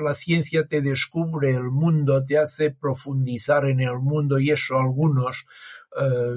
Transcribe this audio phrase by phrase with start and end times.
[0.00, 4.82] la ciencia te descubre el mundo, te hace profundizar en el mundo y eso a
[4.82, 5.44] algunos
[6.00, 6.34] eh,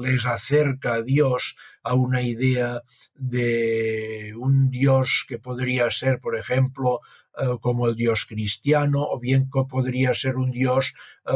[0.00, 2.82] les acerca a Dios a una idea
[3.14, 7.00] de un Dios que podría ser, por ejemplo,
[7.38, 10.92] eh, como el Dios cristiano, o bien que podría ser un Dios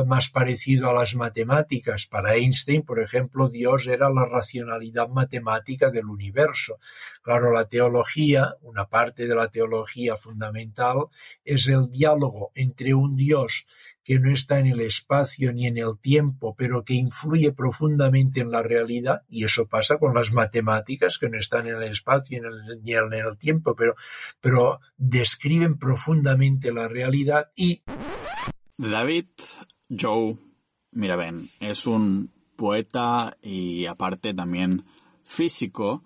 [0.07, 2.07] más parecido a las matemáticas.
[2.07, 6.79] Para Einstein, por ejemplo, Dios era la racionalidad matemática del universo.
[7.23, 11.07] Claro, la teología, una parte de la teología fundamental,
[11.45, 13.67] es el diálogo entre un Dios
[14.05, 18.51] que no está en el espacio ni en el tiempo, pero que influye profundamente en
[18.51, 22.41] la realidad, y eso pasa con las matemáticas, que no están en el espacio
[22.83, 23.95] ni en el, tiempo, pero,
[24.41, 27.83] pero describen profundamente la realidad y...
[28.79, 29.27] David
[29.91, 30.37] Joe
[30.93, 34.85] Miraben es un poeta y aparte también
[35.25, 36.03] físico,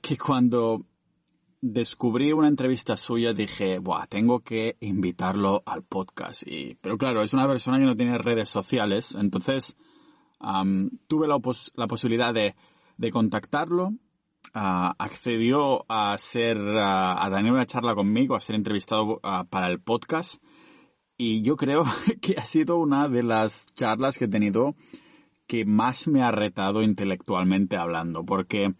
[0.00, 0.86] que cuando
[1.60, 6.42] descubrí una entrevista suya, dije, Buah, tengo que invitarlo al podcast.
[6.46, 9.76] Y, pero claro, es una persona que no tiene redes sociales, entonces
[11.08, 11.38] tuve la,
[11.74, 12.54] la, posibilidad de,
[12.98, 13.94] de contactarlo.
[14.52, 20.40] Accedió a hacer, a tener una charla conmigo, a ser entrevistado para el podcast.
[21.16, 21.84] Y yo creo
[22.20, 24.74] que ha sido una de las charlas que he tenido
[25.46, 28.74] que más me ha retado intelectualmente hablando, porque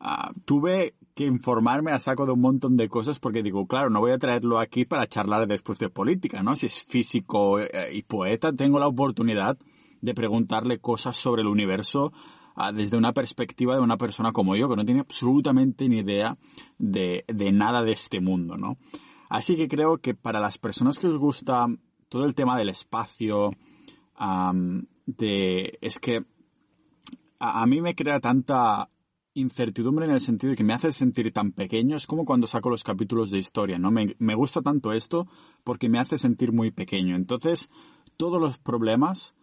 [0.00, 4.00] ah, tuve que informarme a saco de un montón de cosas porque digo, claro, no
[4.00, 6.56] voy a traerlo aquí para charlar después de política, ¿no?
[6.56, 9.56] Si es físico eh, y poeta, tengo la oportunidad
[10.02, 12.12] de preguntarle cosas sobre el universo
[12.54, 16.36] ah, desde una perspectiva de una persona como yo, que no tiene absolutamente ni idea
[16.78, 18.76] de, nada de este mundo, ¿no?
[19.28, 21.66] Así que creo que para las personas que os gusta
[22.08, 23.50] todo el tema del espacio,
[25.06, 26.24] de, es que
[27.38, 28.88] a mí me crea tanta
[29.36, 31.96] incertidumbre en el sentido de que me hace sentir tan pequeño.
[31.96, 33.90] Es como cuando saco los capítulos de historia, ¿no?
[33.90, 35.28] Me, gusta tanto esto
[35.62, 37.16] porque me hace sentir muy pequeño.
[37.16, 37.68] Entonces,
[38.16, 39.34] todos los problemas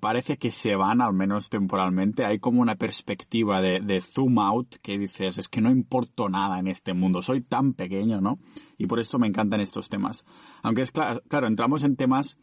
[0.00, 2.24] parece que se van, al menos temporalmente.
[2.24, 6.68] Hay como una perspectiva de, zoom out que dices, es que no importo nada en
[6.68, 8.38] este mundo, soy tan pequeño, ¿no?
[8.78, 10.24] Y por eso me encantan estos temas.
[10.62, 12.38] Aunque es claro, claro entramos en temas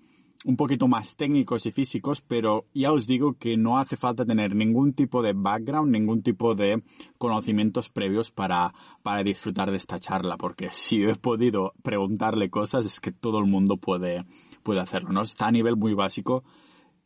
[0.46, 4.56] un poquito más técnicos y físicos, pero ya os digo que no hace falta tener
[4.56, 6.84] ningún tipo de background, ningún tipo de
[7.18, 13.00] conocimientos previos para, para disfrutar de esta charla, porque si he podido preguntarle cosas es
[13.00, 14.26] que todo el mundo puede,
[14.64, 15.22] puede hacerlo, ¿no?
[15.22, 16.44] Está a nivel muy básico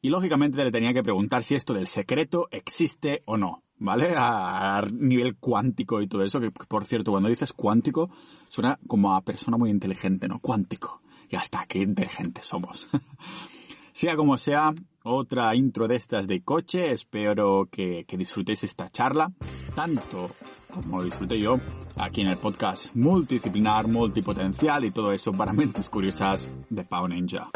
[0.01, 4.13] y lógicamente le tenía que preguntar si esto del secreto existe o no, ¿vale?
[4.15, 8.09] A, nivel cuántico y todo eso, que por cierto, cuando dices cuántico,
[8.49, 10.39] suena como a persona muy inteligente, ¿no?
[10.39, 11.01] Cuántico.
[11.29, 12.89] Y hasta qué inteligentes somos.
[13.93, 14.73] sea como sea,
[15.03, 16.91] otra intro de estas de coche.
[16.91, 19.31] Espero que, disfrutéis esta charla,
[19.75, 20.29] tanto
[20.73, 21.59] como disfruté yo
[21.95, 27.49] aquí en el podcast multidisciplinar, multipotencial y todo eso para mentes curiosas de Pau Ninja.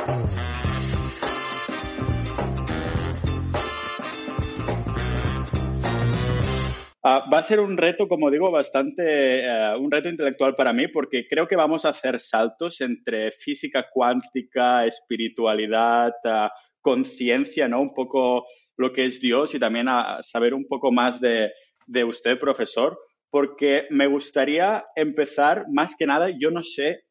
[7.07, 10.87] Ah, va a ser un reto, como digo, bastante, eh, un reto intelectual para mí,
[10.87, 16.51] porque creo que vamos a hacer saltos entre física cuántica, espiritualidad, ah,
[16.81, 17.79] conciencia, ¿no?
[17.79, 21.51] Un poco lo que es Dios y también a saber un poco más de,
[21.85, 22.97] de usted, profesor,
[23.29, 27.03] porque me gustaría empezar, más que nada, yo no sé,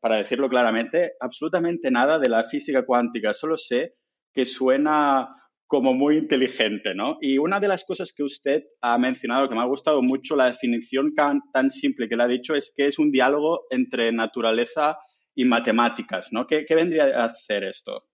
[0.00, 3.96] para decirlo claramente, absolutamente nada de la física cuántica, solo sé
[4.32, 5.28] que suena
[5.66, 7.18] como muy inteligente, ¿no?
[7.20, 10.46] Y una de las cosas que usted ha mencionado, que me ha gustado mucho, la
[10.46, 14.98] definición tan, simple que le ha dicho, es que es un diálogo entre naturaleza
[15.34, 16.46] y matemáticas, ¿no?
[16.46, 18.08] ¿Qué, vendría a ser esto?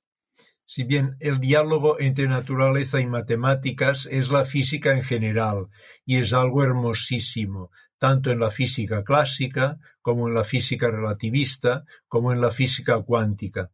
[0.65, 5.67] Si bien el diálogo entre naturaleza y matemáticas es la física en general
[6.07, 12.33] y es algo hermosísimo, tanto en la física clásica como en la física relativista, como
[12.33, 13.71] en la física cuántica.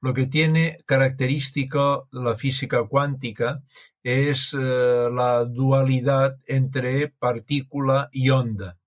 [0.00, 3.62] Lo que tiene característico la física cuántica
[4.02, 8.78] es eh, la dualidad entre partícula y onda.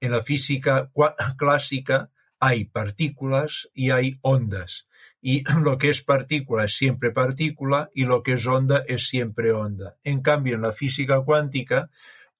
[0.00, 0.90] En la física
[1.38, 4.88] clásica hay partículas y hay ondas.
[5.20, 9.52] Y lo que es partícula es siempre partícula y lo que es onda es siempre
[9.52, 9.96] onda.
[10.02, 11.90] En cambio, en la física cuántica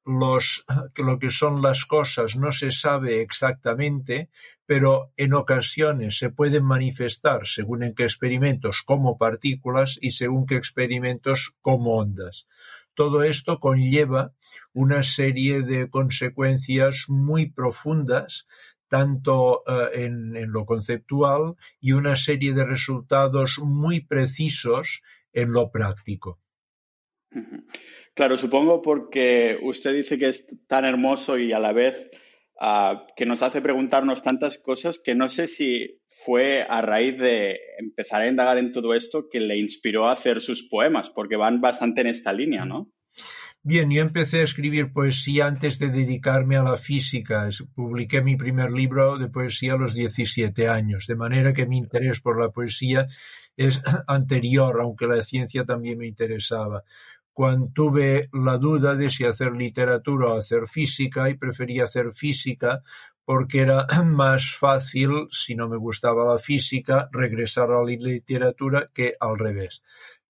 [0.04, 4.30] lo que son las cosas no se sabe exactamente,
[4.66, 10.56] pero en ocasiones se pueden manifestar, según en qué experimentos, como partículas y según qué
[10.56, 12.46] experimentos, como ondas.
[12.94, 14.32] Todo esto conlleva
[14.72, 18.46] una serie de consecuencias muy profundas,
[18.88, 25.02] tanto eh, en lo conceptual y una serie de resultados muy precisos
[25.32, 26.40] en lo práctico.
[28.20, 32.10] Claro, supongo porque usted dice que es tan hermoso y a la vez
[32.60, 37.56] ah, que nos hace preguntarnos tantas cosas que no sé si fue a raíz de
[37.78, 41.62] empezar a indagar en todo esto que le inspiró a hacer sus poemas, porque van
[41.62, 42.92] bastante en esta línea, ¿no?
[43.62, 47.48] Bien, yo empecé a escribir poesía antes de dedicarme a la física.
[47.74, 52.20] Publiqué mi primer libro de poesía a los 17 años, de manera que mi interés
[52.20, 53.06] por la poesía
[53.56, 56.84] es anterior, aunque la ciencia también me interesaba.
[57.32, 62.82] Cuando tuve la duda de si hacer literatura o hacer física, y preferí hacer física
[63.24, 69.14] porque era más fácil, si no me gustaba la física, regresar a la literatura que
[69.20, 69.82] al revés.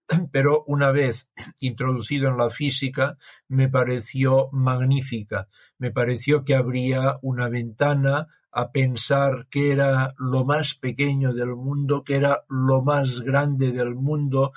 [0.33, 1.29] Pero una vez
[1.61, 3.17] introducido en la física
[3.49, 5.49] me pareció magnífica,
[5.79, 12.03] me pareció que habría una ventana a pensar que era lo más pequeño del mundo,
[12.03, 14.53] que era lo más grande del mundo,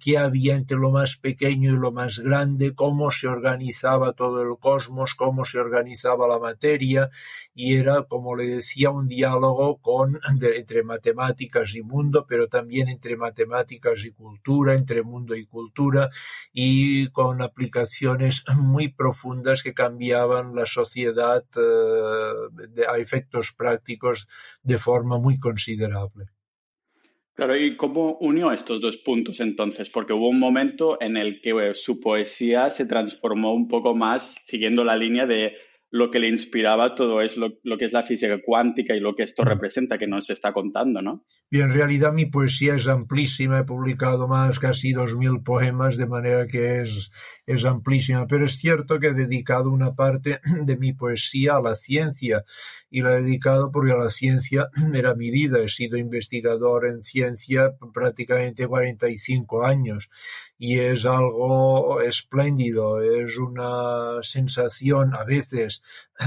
[0.00, 4.58] qué había entre lo más pequeño y lo más grande, cómo se organizaba todo el
[4.58, 7.10] cosmos, cómo se organizaba la materia,
[7.54, 13.16] y era, como le decía, un diálogo con, entre matemáticas y mundo, pero también entre
[13.16, 16.10] matemáticas y cultura, entre mundo y cultura,
[16.52, 24.28] y con aplicaciones muy profundas que cambiaban la sociedad eh, a efectos prácticos
[24.62, 26.37] de forma muy considerable.
[27.38, 29.90] Claro, ¿y cómo unió estos dos puntos entonces?
[29.90, 34.82] Porque hubo un momento en el que su poesía se transformó un poco más siguiendo
[34.82, 35.52] la línea de
[35.90, 39.22] lo que le inspiraba todo es lo, que es la física cuántica y lo que
[39.22, 41.24] esto representa que nos está contando, ¿no?
[41.50, 46.06] Y en realidad mi poesía es amplísima, he publicado más, casi dos mil poemas, de
[46.06, 47.10] manera que es,
[47.46, 51.74] es amplísima, pero es cierto que he dedicado una parte de mi poesía a la
[51.74, 52.44] ciencia
[52.90, 57.72] y la he dedicado porque la ciencia era mi vida, he sido investigador en ciencia
[57.94, 60.10] prácticamente 45 años
[60.58, 65.82] y es algo espléndido, es una sensación a veces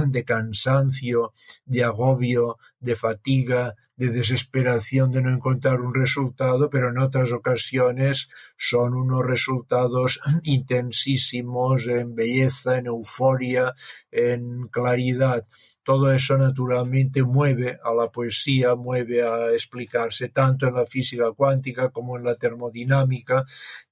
[0.08, 1.34] de cansancio,
[1.66, 8.30] de agobio, de fatiga, de desesperación de no encontrar un resultado, pero en otras ocasiones
[8.58, 13.76] son unos resultados intensísimos en belleza, en euforia,
[14.12, 15.46] en claridad
[15.84, 21.90] todo eso naturalmente mueve a la poesía, mueve a explicarse tanto en la física cuántica
[21.90, 23.46] como en la termodinámica,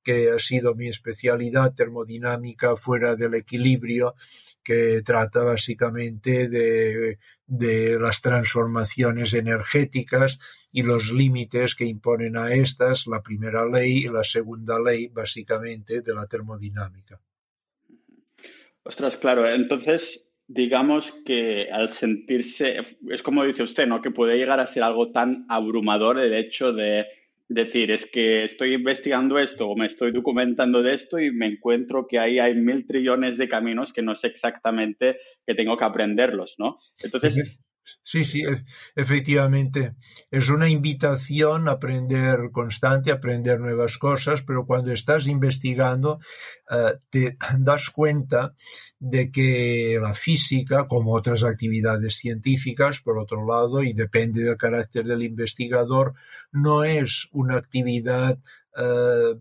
[0.04, 4.16] que ha sido mi especialidad, termodinámica fuera del equilibrio,
[4.64, 7.18] que trata básicamente de,
[8.00, 10.38] las transformaciones energéticas
[10.72, 16.02] y los límites que imponen a estas la primera ley y la segunda ley básicamente
[16.02, 17.20] de la termodinámica.
[18.84, 24.02] Ostras, claro, entonces digamos que al sentirse, es como dice usted, ¿no?
[24.02, 27.06] Que puede llegar a ser algo tan abrumador el hecho de
[27.48, 32.08] decir, es que estoy investigando esto o me estoy documentando de esto y me encuentro
[32.08, 36.56] que ahí hay mil trillones de caminos que no sé exactamente que tengo que aprenderlos,
[36.58, 36.80] ¿no?
[37.04, 37.60] Entonces,
[38.04, 38.66] Sí, sí, e,
[38.96, 39.96] efectivamente.
[40.32, 46.20] Es una invitación a aprender constante, a aprender nuevas cosas, pero cuando estás investigando
[46.70, 48.54] eh, te das cuenta
[49.00, 55.06] de que la física, como otras actividades científicas, por otro lado, y depende del carácter
[55.06, 56.14] del investigador,
[56.52, 58.40] no es una actividad
[58.78, 59.40] eh,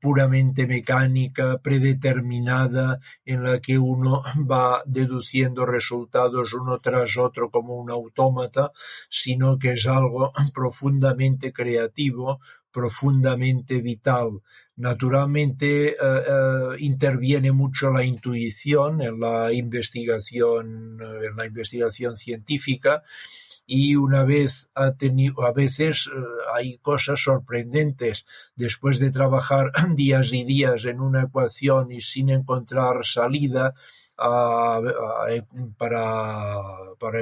[0.00, 7.90] puramente mecánica, predeterminada, en la que uno va deduciendo resultados uno tras otro como un
[7.90, 8.72] autómata,
[9.08, 12.40] sino que es algo profundamente creativo,
[12.76, 14.42] profundamente vital.
[14.76, 23.02] Naturalmente eh, eh, interviene mucho la intuición en la investigación, en la investigación científica
[23.66, 26.20] y una vez ha tenido, a veces eh,
[26.54, 33.06] hay cosas sorprendentes después de trabajar días y días en una ecuación y sin encontrar
[33.06, 33.72] salida
[34.16, 34.80] para,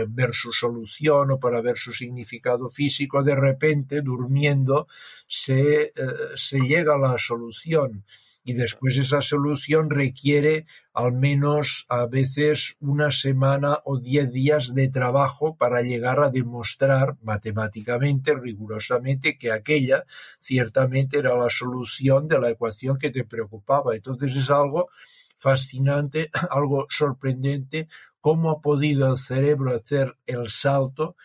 [0.09, 4.87] ver su solución o para ver su significado físico, de repente, durmiendo,
[5.27, 5.93] se, eh,
[6.37, 8.05] se llega a la solución
[8.47, 14.89] y después esa solución requiere al menos a veces una semana o diez días de
[14.89, 20.05] trabajo para llegar a demostrar matemáticamente, rigurosamente, que aquella
[20.39, 23.97] ciertamente era la solución de la ecuación que te preocupaba.
[23.97, 24.91] Entonces es algo
[25.37, 27.89] fascinante, algo sorprendente,
[28.21, 31.17] cómo ha podido el cerebro hacer el salto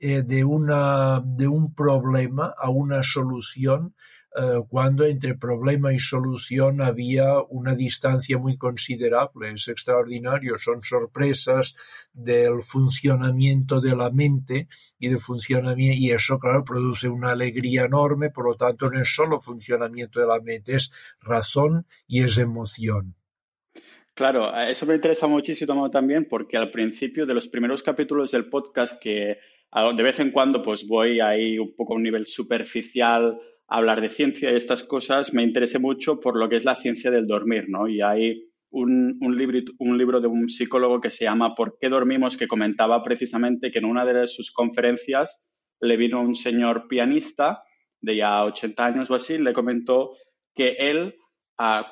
[0.00, 3.94] eh, de, una, de un problema a una solución
[4.36, 9.52] eh, cuando entre problema y solución había una distancia muy considerable.
[9.52, 11.74] Es extraordinario, son sorpresas
[12.12, 18.30] del funcionamiento de la mente y de funcionamiento, y eso, claro, produce una alegría enorme,
[18.30, 23.17] por lo tanto, no es solo funcionamiento de la mente, es razón y es emoción.
[24.18, 29.00] Claro, eso me interesa muchísimo también porque al principio de los primeros capítulos del podcast
[29.00, 29.38] que
[29.96, 34.00] de vez en cuando pues voy ahí un poco a un nivel superficial a hablar
[34.00, 37.28] de ciencia y estas cosas, me interesa mucho por lo que es la ciencia del
[37.28, 37.86] dormir, ¿no?
[37.86, 41.88] Y hay un, un, libro, un libro de un psicólogo que se llama ¿Por qué
[41.88, 42.36] dormimos?
[42.36, 45.44] que comentaba precisamente que en una de sus conferencias
[45.80, 47.62] le vino un señor pianista
[48.00, 50.16] de ya 80 años o así, le comentó
[50.56, 51.14] que él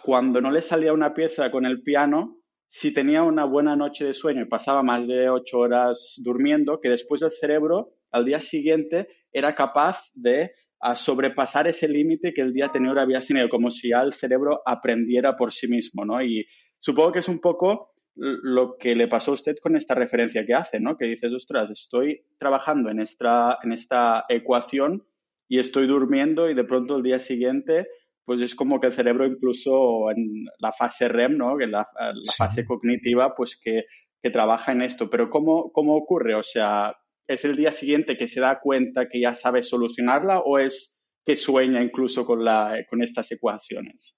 [0.02, 4.14] cuando no le salía una pieza con el piano, si tenía una buena noche de
[4.14, 9.08] sueño y pasaba más de ocho horas durmiendo, que después el cerebro al día siguiente
[9.32, 10.52] era capaz de
[10.94, 15.37] sobrepasar ese límite que el día anterior había tenido, como si ya el cerebro aprendiera
[15.37, 16.23] por sí mismo, ¿no?
[16.23, 16.46] Y
[16.78, 20.54] supongo que es un poco lo que le pasó a usted con esta referencia que
[20.54, 20.96] hace, ¿no?
[20.96, 25.06] Que dices, ostras, estoy trabajando en esta, en esta ecuación
[25.49, 27.87] y estoy durmiendo y de pronto el día siguiente
[28.26, 31.61] pues es como que el cerebro incluso en la fase REM, ¿no?
[31.61, 33.85] En la, la fase cognitiva, pues que,
[34.21, 35.09] que, trabaja en esto.
[35.09, 36.35] Pero ¿cómo, ¿cómo ocurre?
[36.35, 36.97] O sea,
[37.28, 41.37] ¿es el día siguiente que se da cuenta que ya sabe solucionarla o es que
[41.37, 44.16] sueña incluso con, la, con estas ecuaciones?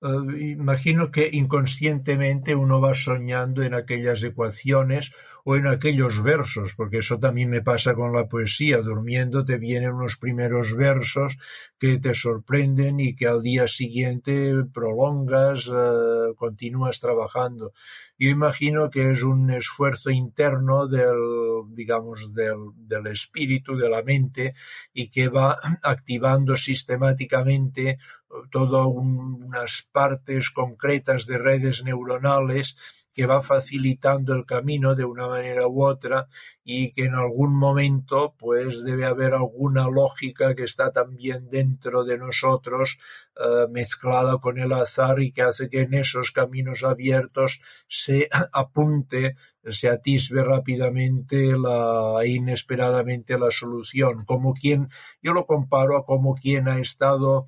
[0.00, 5.12] Uh, imagino que inconscientemente uno va soñando en aquellas ecuaciones
[5.48, 8.78] o en aquellos versos, porque eso también me pasa con la poesía.
[8.78, 11.38] Durmiendo te vienen unos primeros versos
[11.78, 17.72] que te sorprenden y que al día siguiente prolongas, uh, continúas trabajando.
[18.18, 21.16] Yo imagino que es un esfuerzo interno del,
[21.68, 24.54] digamos, del, del espíritu, de la mente,
[24.92, 27.98] y que va activando sistemáticamente
[28.50, 32.76] todas unas partes concretas de redes neuronales
[33.16, 36.28] que va facilitando el camino de una manera u otra
[36.62, 42.18] y que en algún momento pues debe haber alguna lógica que está también dentro de
[42.18, 42.98] nosotros
[43.36, 47.58] uh, mezclada con el azar y que hace que en esos caminos abiertos
[47.88, 49.36] se apunte
[49.68, 56.68] se atisbe rápidamente la, inesperadamente la solución, como quien, yo lo comparo a como quien
[56.68, 57.46] ha estado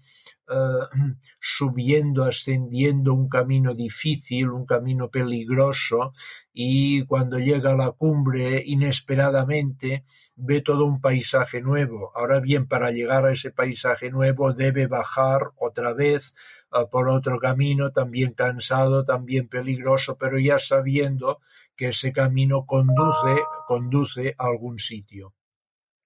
[0.49, 0.87] uh,
[1.41, 6.13] subiendo, ascendiendo un camino difícil, un camino peligroso,
[6.53, 12.11] y cuando llega a la cumbre inesperadamente ve todo un paisaje nuevo.
[12.17, 16.35] Ahora bien, para llegar a ese paisaje nuevo debe bajar otra vez
[16.73, 21.41] uh, por otro camino, también cansado, también peligroso, pero ya sabiendo
[21.77, 25.35] que ese camino conduce, conduce a algún sitio.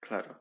[0.01, 0.39] Claro.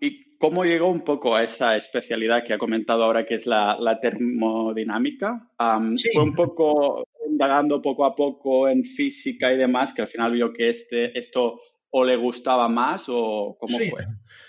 [0.00, 3.76] ¿Y cómo llegó un poco a esa especialidad que ha comentado ahora, que es la,
[3.78, 5.50] la termodinámica?
[5.58, 6.08] Um, sí.
[6.14, 10.52] Fue un poco indagando poco a poco en física y demás, que al final vio
[10.52, 14.06] que este, esto o le gustaba más o cómo sí, fue.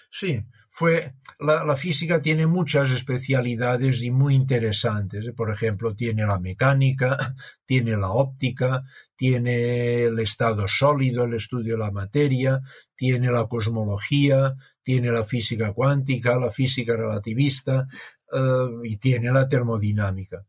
[0.10, 0.40] Sí,
[0.70, 5.30] fue la, la, física tiene muchas especialidades y muy interesantes.
[5.36, 7.18] Por ejemplo, tiene la mecánica,
[7.66, 8.84] tiene la óptica,
[9.16, 12.62] tiene el estado sólido, el estudio de la materia,
[12.96, 17.88] tiene la cosmología, tiene la física cuántica, la física relativista
[18.32, 20.46] uh, y tiene la termodinámica.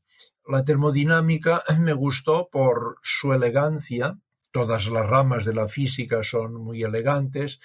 [0.46, 4.18] La termodinámica me gustó por su elegancia,
[4.50, 7.60] todas las ramas de la física son muy elegantes,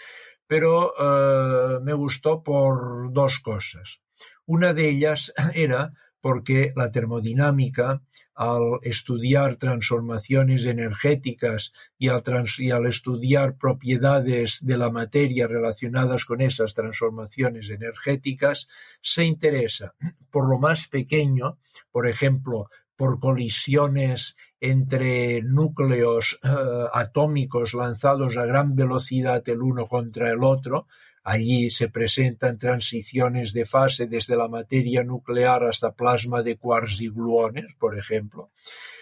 [0.48, 4.02] pero uh, me gustó por dos cosas.
[4.46, 5.94] Una de ellas era
[6.28, 8.02] porque la termodinámica,
[8.36, 17.70] al estudiar transformaciones energéticas y al, estudiar propiedades de la materia relacionadas con esas transformaciones
[17.70, 18.68] energéticas,
[19.00, 19.96] se interesa
[20.30, 21.60] por lo más pequeño,
[21.94, 30.30] por ejemplo, por colisiones entre núcleos uh, atómicos lanzados a gran velocidad el uno contra
[30.30, 30.88] el otro.
[31.30, 37.10] Allí se presentan transiciones de fase desde la materia nuclear hasta plasma de quarks y
[37.10, 38.52] gluones, por ejemplo.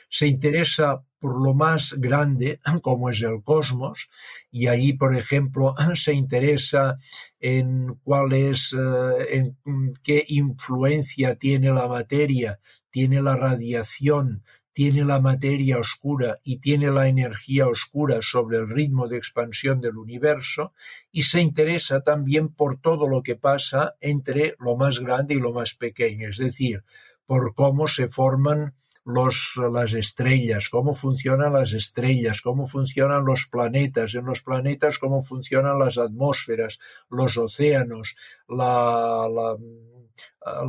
[0.10, 4.10] Se interesa por lo más grande, como es el cosmos,
[4.50, 6.98] y allí, por ejemplo, se interesa
[7.40, 9.56] en cuál es, uh, en
[10.02, 12.60] qué influencia tiene la materia
[12.96, 19.08] tiene la radiación, tiene la materia oscura y tiene la energía oscura sobre el ritmo
[19.08, 20.74] de expansión del universo
[21.14, 25.54] y se interesa también por todo lo que pasa entre lo más grande y lo
[25.54, 26.84] más pequeño, es decir,
[27.26, 28.74] por cómo se forman
[29.06, 35.22] los, las estrellas, cómo funcionan las estrellas, cómo funcionan los planetas, en los planetas cómo
[35.22, 36.80] funcionan las atmósferas,
[37.10, 38.14] los océanos,
[38.50, 39.56] la, la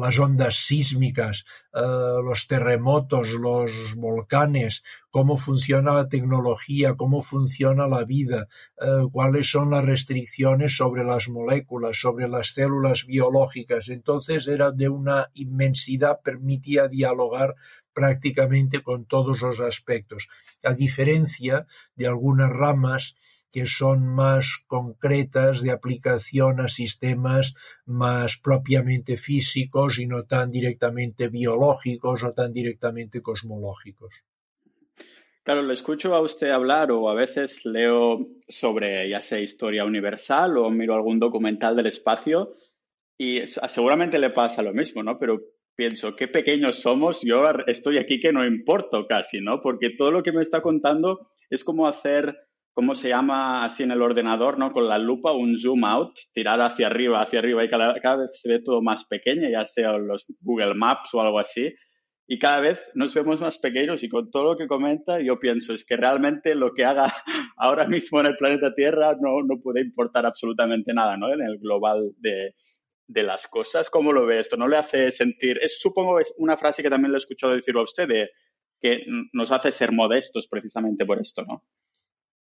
[0.00, 8.04] las ondas sísmicas, uh, los terremotos, los volcanes, cómo funciona la tecnología, cómo funciona la
[8.04, 8.48] vida,
[8.80, 13.88] uh, cuáles son las restricciones sobre las moléculas, sobre las células biológicas.
[13.88, 17.54] Entonces era de una inmensidad, permitía dialogar
[17.92, 20.28] prácticamente con todos los aspectos,
[20.62, 23.16] a diferencia de algunas ramas
[23.56, 27.54] que son más concretas de aplicación a sistemas
[27.86, 34.12] más propiamente físicos y no tan directamente biológicos o tan directamente cosmológicos.
[35.42, 40.58] Claro, lo escucho a usted hablar o a veces leo sobre ya sea historia universal
[40.58, 42.56] o miro algún documental del espacio
[43.16, 45.18] y seguramente le pasa lo mismo, ¿no?
[45.18, 45.40] Pero
[45.74, 49.62] pienso, qué pequeños somos, yo estoy aquí que no importo casi, ¿no?
[49.62, 52.36] Porque todo lo que me está contando es como hacer,
[52.76, 54.70] ¿cómo se llama así en el ordenador, ¿no?
[54.70, 58.50] Con la lupa, un zoom out, tirar hacia arriba, hacia arriba y cada, vez se
[58.50, 61.74] ve todo más pequeño, ya sea los Google Maps o algo así
[62.28, 65.72] y cada vez nos vemos más pequeños y con todo lo que comenta yo pienso
[65.72, 67.14] es que realmente lo que haga
[67.56, 71.32] ahora mismo en el planeta Tierra no, puede importar absolutamente nada ¿no?
[71.32, 72.52] en el global de,
[73.08, 73.88] las cosas.
[73.88, 74.58] ¿Cómo lo ve esto?
[74.58, 75.58] ¿No le hace sentir?
[75.62, 78.28] Es, supongo es una frase que también le he escuchado decir a usted
[78.82, 81.64] que nos hace ser modestos precisamente por esto, ¿no?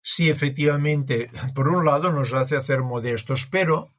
[0.02, 1.30] Sí, efectivamente.
[1.54, 3.92] Por un lado nos hace ser modestos, pero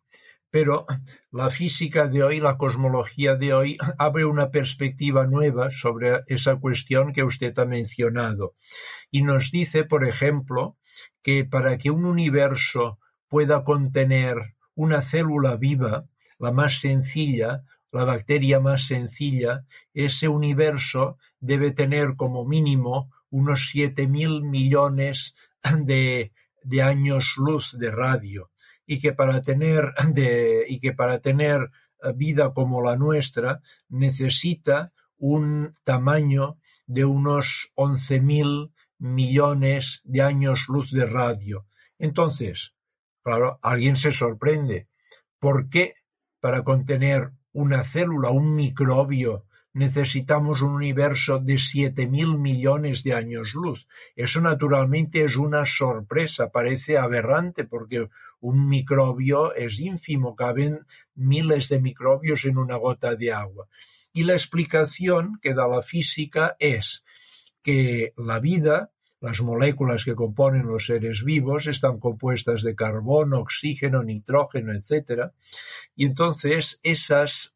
[0.52, 0.84] pero
[1.30, 7.14] la física de hoy, la cosmología de hoy, abre una perspectiva nueva sobre esa cuestión
[7.14, 8.54] que usted ha mencionado.
[9.10, 10.76] Y nos dice, por ejemplo,
[11.22, 16.04] que para que un universo pueda contener una célula viva,
[16.38, 24.06] la más sencilla, la bacteria más sencilla, ese universo debe tener como mínimo unos siete
[24.06, 25.34] mil millones
[25.84, 26.32] de,
[26.82, 28.50] años luz de radio
[28.86, 31.70] y que para tener de, y que para tener
[32.02, 40.90] eh, vida como la nuestra necesita un tamaño de unos 11.000 millones de años luz
[40.90, 41.66] de radio.
[41.98, 42.74] Entonces,
[43.22, 44.88] claro, alguien se sorprende.
[45.38, 45.94] ¿Por qué
[46.40, 53.54] para contener una célula, un microbio, necesitamos un universo de siete mil millones de años
[53.54, 53.86] luz.
[54.16, 58.08] Eso naturalmente es una sorpresa, parece aberrante porque
[58.40, 60.80] un microbio es ínfimo, caben
[61.14, 63.68] miles de microbios en una gota de agua.
[64.12, 67.04] Y la explicación que da la física es
[67.62, 68.90] que la vida
[69.22, 75.30] las moléculas que componen los seres vivos están compuestas de carbono, oxígeno, nitrógeno, etc.
[75.94, 77.54] Y entonces esas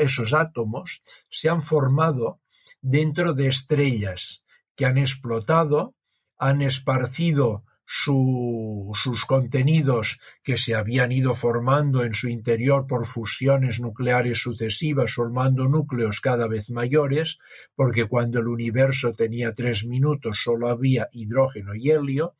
[0.00, 2.40] esos átomos se han formado
[2.80, 4.42] dentro de estrellas
[4.74, 5.94] que han explotado,
[6.38, 14.38] han esparcido sus contenidos que se habían ido formando en su interior por fusiones nucleares
[14.38, 17.38] sucesivas, formando núcleos cada vez mayores,
[17.74, 22.34] porque cuando el universo tenía tres minutos solo había hidrógeno y helio,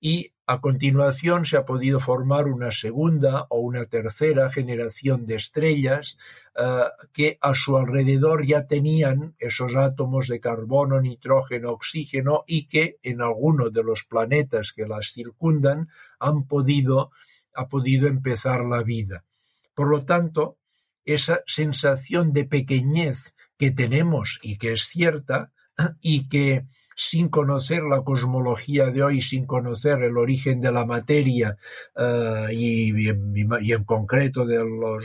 [0.00, 6.18] y a continuación se ha podido formar una segunda o una tercera generación de estrellas
[6.54, 12.98] eh, que a su alrededor ya tenían esos átomos de carbono, nitrógeno, oxígeno y que
[13.02, 17.10] en algunos de los planetas que las circundan han podido,
[17.54, 19.24] ha podido empezar la vida.
[19.74, 20.58] Por lo tanto,
[21.06, 25.52] esa sensación de pequeñez que tenemos y que es cierta
[26.00, 31.56] y que sin conocer la cosmología de hoy, sin conocer el origen de la materia
[31.96, 35.04] uh, y, y, en concreto de los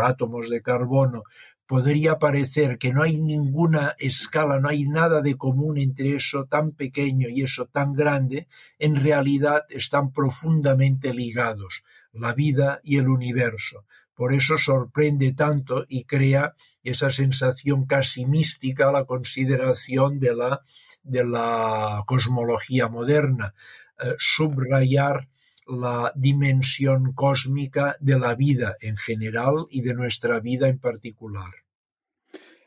[0.00, 1.22] átomos de carbono,
[1.66, 6.72] podría parecer que no hay ninguna escala, no hay nada de común entre eso tan
[6.72, 8.48] pequeño y eso tan grande,
[8.78, 13.84] en realidad están profundamente ligados, la vida y el universo.
[14.14, 20.62] Por eso sorprende tanto y crea esa sensación casi mística la consideración de la,
[21.08, 23.54] de la cosmología moderna,
[24.00, 25.28] eh, subrayar
[25.66, 31.50] la dimensión cósmica de la vida en general y de nuestra vida en particular.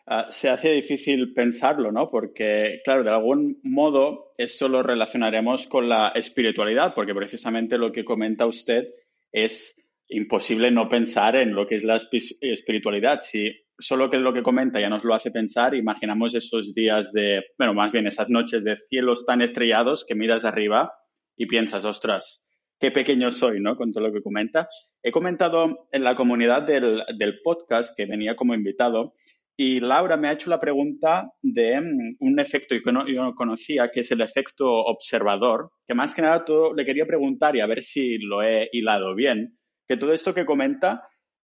[0.07, 2.09] Uh, se hace difícil pensarlo, ¿no?
[2.09, 8.03] Porque, claro, de algún modo esto lo relacionaremos con la espiritualidad, porque precisamente lo que
[8.03, 8.89] comenta usted
[9.31, 11.99] es imposible no pensar en lo que es la
[12.41, 13.21] espiritualidad.
[13.21, 17.43] Si solo que lo que comenta ya nos lo hace pensar, imaginamos esos días de,
[17.57, 20.93] bueno, más bien esas noches de cielos tan estrellados que miras arriba
[21.35, 22.47] y piensas, ostras,
[22.79, 23.75] qué pequeño soy, ¿no?
[23.75, 24.69] Con todo lo que comenta.
[25.03, 29.13] He comentado en la comunidad del, del podcast que venía como invitado
[29.57, 33.35] y Laura me ha hecho la pregunta de mm, un efecto que no, yo no
[33.35, 37.59] conocía, que es el efecto observador, que más que nada todo le quería preguntar y
[37.59, 41.03] a ver si lo he hilado bien que todo esto que comenta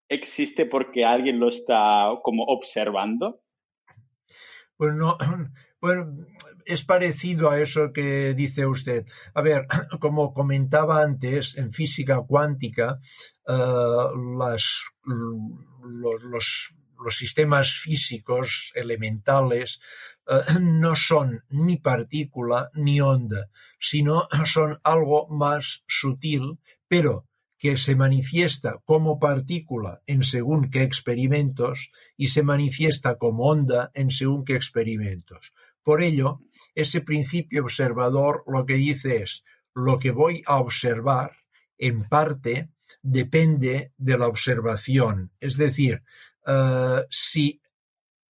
[0.09, 3.40] existe porque alguien lo está como observando.
[4.79, 5.18] Bueno,
[5.81, 6.27] bueno,
[6.64, 9.07] es parecido a eso que dice usted.
[9.35, 9.66] A ver,
[10.01, 13.01] como comentaba antes, en física cuántica,
[13.47, 13.53] eh,
[14.38, 19.81] las, los, los, sistemas físicos elementales
[20.61, 27.27] no son ni partícula ni onda, sino son algo más sutil, pero
[27.59, 34.11] que se manifiesta como partícula en según qué experimentos y se manifiesta como onda en
[34.11, 35.53] según qué experimentos.
[35.83, 36.40] Por ello,
[36.75, 39.44] ese principio observador lo que dice es,
[39.75, 41.33] lo que voy a observar,
[41.79, 42.68] en parte,
[43.03, 45.31] depende de la observación.
[45.40, 46.03] Es decir,
[46.47, 47.61] eh, si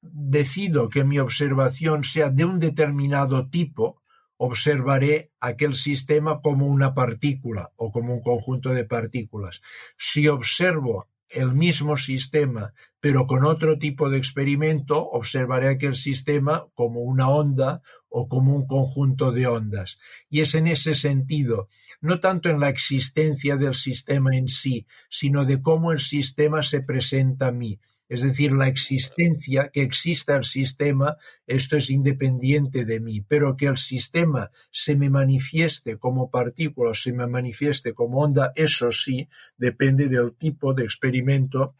[0.00, 4.02] decido que mi observación sea de un determinado tipo,
[4.38, 9.60] observaré aquel sistema como una partícula o como un conjunto de partículas.
[9.98, 17.00] Si observo el mismo sistema pero con otro tipo de experimento, observaré aquel sistema como
[17.00, 19.98] una onda o como un conjunto de ondas.
[20.28, 21.68] Y es en ese sentido,
[22.00, 26.80] no tanto en la existencia del sistema en sí, sino de cómo el sistema se
[26.80, 31.16] presenta a mí es decir, la existencia, que exista el sistema,
[31.46, 37.12] esto es independiente de mí, pero que el sistema se me manifieste como partícula, se
[37.12, 41.74] me manifieste como onda, eso sí, depende del tipo de experimento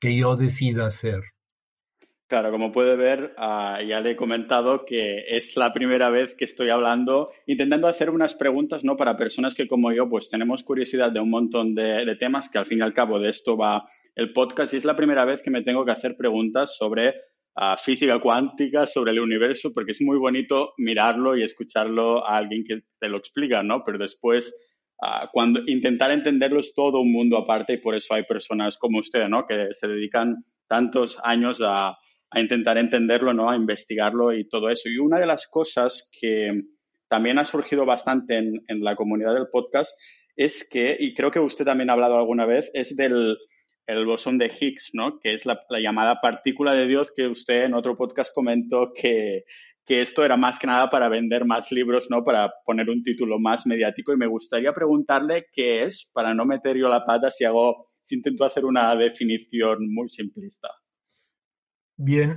[0.00, 1.22] que yo decida hacer.
[2.28, 6.44] Claro, como puede ver, ah, ya le he comentado que es la primera vez que
[6.44, 8.98] estoy hablando, intentando hacer unas preguntas, ¿no?
[8.98, 12.66] Para personas que como yo, pues tenemos curiosidad de un montón de temas, que al
[12.66, 15.50] fin y al cabo de esto va el podcast y es la primera vez que
[15.50, 17.14] me tengo que hacer preguntas sobre
[17.54, 22.64] ah, física cuántica, sobre el universo, porque es muy bonito mirarlo y escucharlo a alguien
[22.64, 23.84] que te lo explica, ¿no?
[23.86, 24.52] Pero después,
[25.00, 28.98] uh, cuando intentar entenderlo es todo un mundo aparte y por eso hay personas como
[28.98, 29.46] usted, ¿no?
[29.46, 33.48] Que se dedican tantos años a, a intentar entenderlo, ¿no?
[33.48, 34.88] A investigarlo y todo eso.
[34.88, 36.60] Y una de las cosas que
[37.08, 39.96] también ha surgido bastante en, en la comunidad del podcast
[40.34, 43.36] es que, y creo que usted también ha hablado alguna vez, es del
[43.88, 45.18] el bosón de Higgs, ¿no?
[45.18, 49.44] Que es la, llamada partícula de Dios que usted en otro podcast comentó que,
[49.86, 52.22] que esto era más que nada para vender más libros, ¿no?
[52.22, 54.12] Para poner un título más mediático.
[54.12, 58.16] Y me gustaría preguntarle qué es, para no meter yo la pata si hago, si
[58.16, 60.68] intento hacer una definición muy simplista.
[61.96, 62.36] Bien,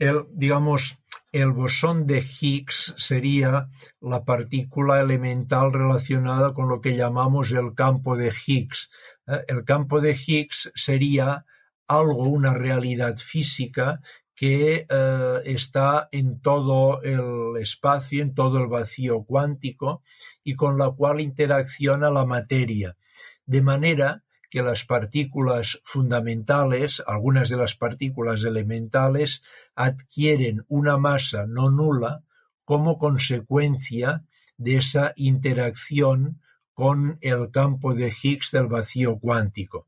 [0.00, 0.98] el, digamos,
[1.30, 3.68] el bosón de Higgs sería
[4.00, 8.90] la partícula elemental relacionada con lo que llamamos el campo de Higgs.
[9.28, 11.44] Eh, el campo de Higgs sería
[11.86, 14.00] algo, una realidad física
[14.34, 20.02] que eh, está en todo el espacio, en todo el vacío cuántico
[20.42, 22.96] y con la cual interacciona la materia.
[23.44, 29.42] De manera que las partículas fundamentales, algunas de las partículas elementales,
[29.76, 32.24] adquieren una masa no nula
[32.64, 34.24] como consecuencia
[34.58, 36.40] de esa interacción
[36.74, 39.86] con el campo de Higgs del vacío cuántico.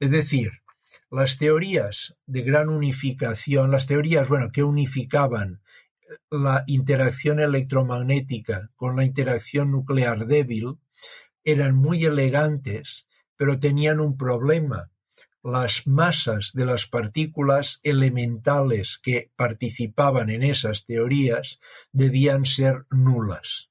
[0.00, 0.50] Es decir,
[1.10, 5.60] las teorías de gran unificación, las teorías, bueno, que unificaban
[6.30, 10.78] la interacción electromagnética con la interacción nuclear débil,
[11.44, 14.90] eran muy elegantes pero tenían un problema.
[15.42, 21.58] Las masas de las partículas elementales que participaban en esas teorías
[21.90, 23.70] debían ser nulas.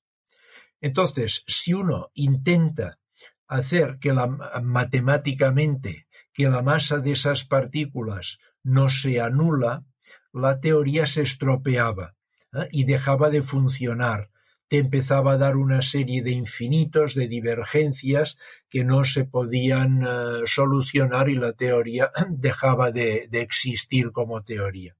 [0.81, 2.99] Entonces, si uno intenta
[3.47, 9.85] hacer que matemáticamente que la masa de esas partículas no sea nula,
[10.33, 12.15] la teoría se estropeaba
[12.53, 12.67] ¿eh?
[12.71, 14.29] y dejaba de funcionar
[14.71, 18.37] te empezaba a dar una serie de infinitos, de divergencias
[18.69, 20.07] que no se podían eh,
[20.45, 24.95] solucionar y la teoría dejaba de, existir como teoría.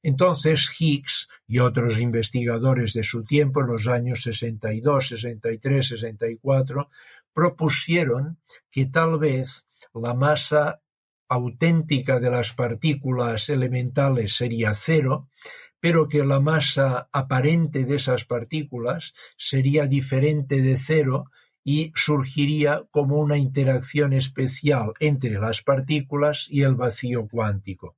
[0.00, 6.88] Entonces Higgs y otros investigadores de su tiempo, en los años 62, 63, 64,
[7.32, 8.38] propusieron
[8.70, 10.82] que tal vez la masa
[11.28, 15.28] auténtica de las partículas elementales sería cero,
[15.80, 21.30] pero que la masa aparente de esas partículas sería diferente de cero
[21.64, 27.96] y surgiría como una interacción especial entre las partículas y el vacío cuántico.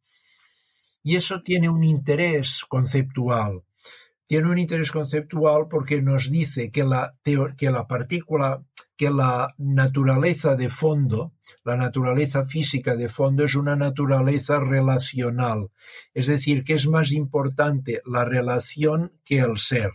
[1.03, 3.63] Y eso tiene un interés conceptual.
[4.27, 8.63] Tiene un interés conceptual porque nos dice que la, que la partícula
[8.97, 11.33] que la naturaleza de fondo,
[11.65, 15.71] la naturaleza física de fondo es una naturaleza relacional,
[16.15, 19.93] es decir, que es más importante la relación que el ser.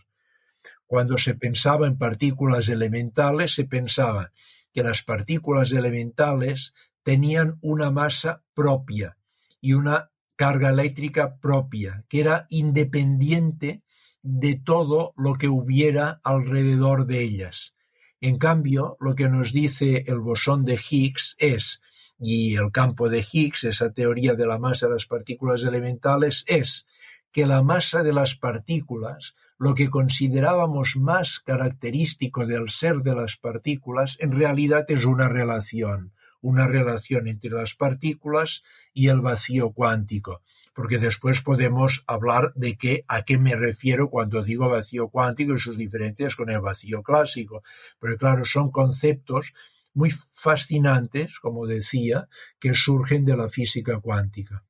[0.86, 4.32] Cuando se pensaba en partículas elementales, se pensaba
[4.74, 9.18] que las partículas elementales tenían una masa propia
[9.60, 13.84] y una carga eléctrica propia, que era independiente
[14.22, 17.74] de todo lo que hubiera alrededor de ellas.
[18.20, 21.82] En cambio, lo que nos dice el bosón de Higgs es,
[22.20, 26.88] y el campo de Higgs, esa teoría de la masa de las partículas elementales, es
[27.32, 33.38] que la masa de las partículas, lo que considerábamos más característico del ser de las
[33.38, 40.42] partículas, en realidad es una relación, una relación entre las partículas y el vacío cuántico,
[40.74, 45.60] porque después podemos hablar de qué, a qué me refiero cuando digo vacío cuántico y
[45.60, 47.64] sus diferencias con el vacío clásico.
[48.00, 49.54] Pero claro, son conceptos
[49.94, 52.28] muy fascinantes, como decía,
[52.60, 54.64] que surgen de la física cuántica.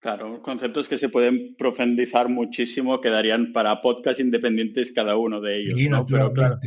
[0.00, 5.78] Claro, conceptos que se pueden profundizar muchísimo, quedarían para podcast independientes cada uno de ellos.
[5.90, 6.06] ¿no?
[6.06, 6.58] Pero claro,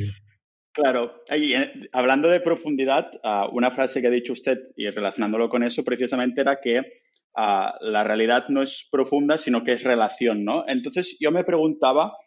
[0.74, 5.64] claro eh, hablando de profundidad, ah, una frase que ha dicho usted y relacionándolo con
[5.64, 6.82] eso precisamente era que
[7.36, 10.66] ah, la realidad no es profunda, sino que es relación, ¿no?
[10.68, 12.18] Entonces yo me preguntaba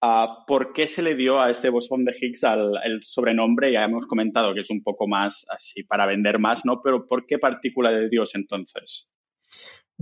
[0.00, 2.44] ah, por qué se le dio a este bosón de Higgs
[2.84, 6.80] el sobrenombre, ya hemos comentado que es un poco más así para vender más, ¿no?
[6.82, 9.09] Pero ¿por qué partícula de Dios entonces?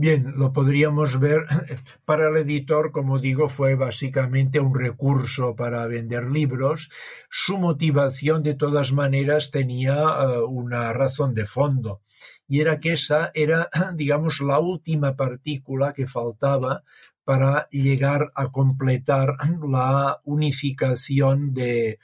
[0.00, 1.40] Bien, lo podríamos ver
[2.04, 6.88] para el editor, como digo, fue básicamente un recurso para vender libros.
[7.28, 12.00] Su motivación, de todas maneras, tenía eh, una razón de fondo,
[12.46, 16.84] y era que esa era, digamos, la última partícula que faltaba
[17.24, 19.34] para llegar a completar
[19.68, 21.98] la unificación de, eh,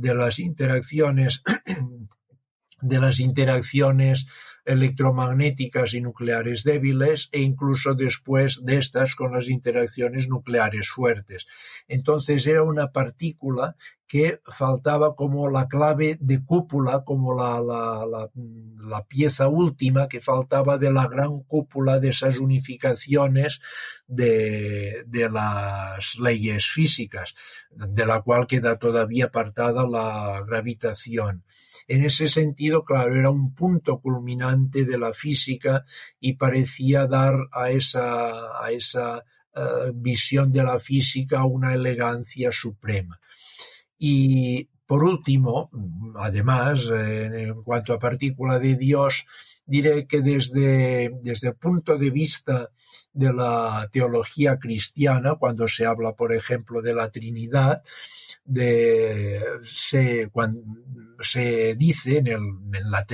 [0.00, 1.44] de las interacciones
[2.80, 4.26] de las interacciones
[4.66, 11.46] electromagnéticas y nucleares débiles e incluso después de estas con las interacciones nucleares fuertes.
[11.88, 13.76] Entonces era una partícula
[14.08, 18.30] que faltaba como la clave de cúpula, como la, la,
[18.88, 23.60] la, pieza última que faltaba de la gran cúpula de esas unificaciones
[24.06, 27.34] de, de las leyes físicas,
[27.70, 31.44] de la cual queda todavía apartada la gravitación.
[31.88, 35.84] En ese sentido, claro, era un punto culminante de la física
[36.18, 43.20] y parecía dar a esa, a esa eh, visión de la física una elegancia suprema.
[43.98, 45.70] Y por último,
[46.16, 49.24] además, en cuanto a partícula de Dios,
[49.66, 52.70] diré que desde, desde el punto de vista
[53.12, 57.82] de la teología cristiana, cuando se habla, por ejemplo, de la Trinidad,
[58.44, 60.62] de, se, cuando,
[61.20, 63.04] se dice en, el, en la,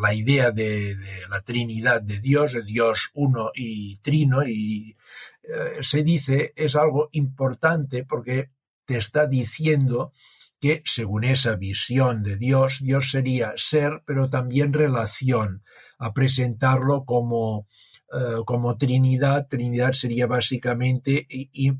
[0.00, 0.96] la, idea de,
[1.28, 4.96] la Trinidad de Dios, de Dios uno y trino, y
[5.42, 8.50] eh, se dice es algo importante porque
[8.84, 10.12] te está diciendo
[10.60, 15.62] que según esa visión de Dios, Dios sería ser, pero también relación,
[16.00, 17.66] a presentarlo como
[18.12, 21.28] eh, como Trinidad, Trinidad sería básicamente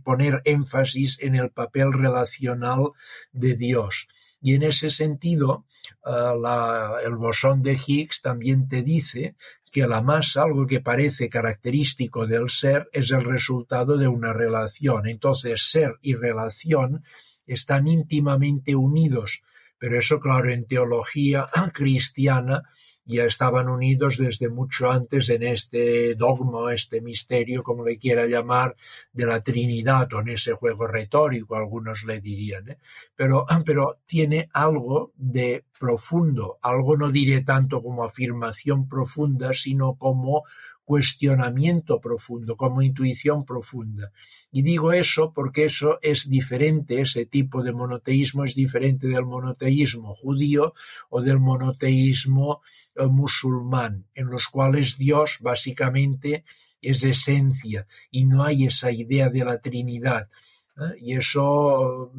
[0.05, 2.93] poner énfasis en el papel relacional
[3.33, 4.07] de Dios.
[4.41, 5.67] Y en ese sentido,
[6.07, 9.35] eh, el bosón de Higgs también te dice
[9.73, 15.09] que la masa, algo que parece característico del ser, es el resultado de una relación.
[15.09, 17.03] Entonces, ser y relación
[17.45, 19.43] están íntimamente unidos.
[19.79, 22.63] Pero eso, claro, en teología cristiana
[23.11, 28.77] ya estaban unidos desde mucho antes en este dogma, este misterio, como le quiera llamar,
[29.13, 32.71] de la Trinidad o en ese juego retórico, algunos le dirían.
[32.71, 32.79] ¿eh?
[33.17, 40.45] Pero, pero tiene algo de profundo, algo no diré tanto como afirmación profunda, sino como
[40.91, 44.11] cuestionamiento profundo, como intuición profunda.
[44.51, 50.17] Y digo eso porque eso es diferente, ese tipo de monoteísmo es diferente del monoteísmo
[50.17, 50.75] judío
[51.09, 52.63] o del monoteísmo
[52.97, 56.43] eh, musulmán, en los cuales Dios básicamente
[56.83, 60.29] es esencia y no hay esa idea de la Trinidad.
[60.77, 60.99] ¿eh?
[61.03, 62.11] Y eso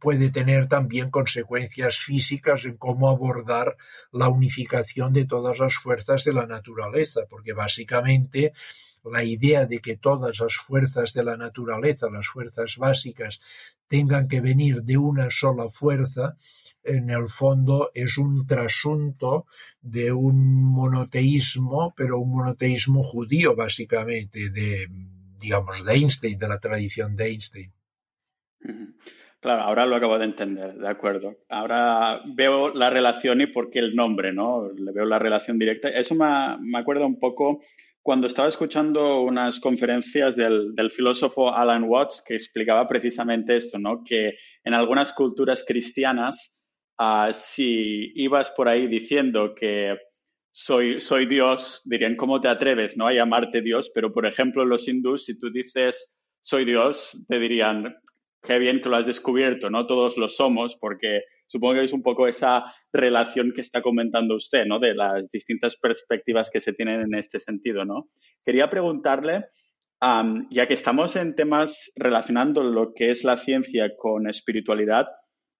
[0.00, 3.76] puede tener también consecuencias físicas en cómo abordar
[4.12, 8.52] la unificación de todas las fuerzas de la naturaleza, porque básicamente
[9.04, 13.40] la idea de que todas las fuerzas de la naturaleza, las fuerzas básicas,
[13.86, 16.36] tengan que venir de una sola fuerza,
[16.82, 19.46] en el fondo es un trasunto
[19.80, 24.88] de un monoteísmo, pero un monoteísmo judío, básicamente, de,
[25.38, 27.72] digamos, de Einstein, de la tradición de Einstein.
[29.40, 31.36] Claro, ahora lo acabo de entender, de acuerdo.
[31.48, 34.68] Ahora veo la relación y por qué el nombre, ¿no?
[34.72, 35.88] Le veo la relación directa.
[35.88, 37.62] Eso me, me acuerda un poco
[38.02, 44.02] cuando estaba escuchando unas conferencias del, del, filósofo Alan Watts que explicaba precisamente esto, ¿no?
[44.02, 46.58] Que en algunas culturas cristianas,
[46.98, 49.98] uh, si ibas por ahí diciendo que
[50.50, 53.06] soy, soy Dios, dirían, ¿cómo te atreves, no?
[53.06, 57.94] A llamarte Dios, pero por ejemplo, los hindús, si tú dices soy Dios, te dirían,
[58.42, 62.02] qué bien que lo has descubierto, no todos lo somos, porque supongo que es un
[62.02, 64.78] poco esa relación que está comentando usted, ¿no?
[64.78, 68.08] De las distintas perspectivas que se tienen en este sentido, ¿no?
[68.44, 69.46] Quería preguntarle,
[70.50, 75.08] ya que estamos en temas relacionando lo que es la ciencia con espiritualidad,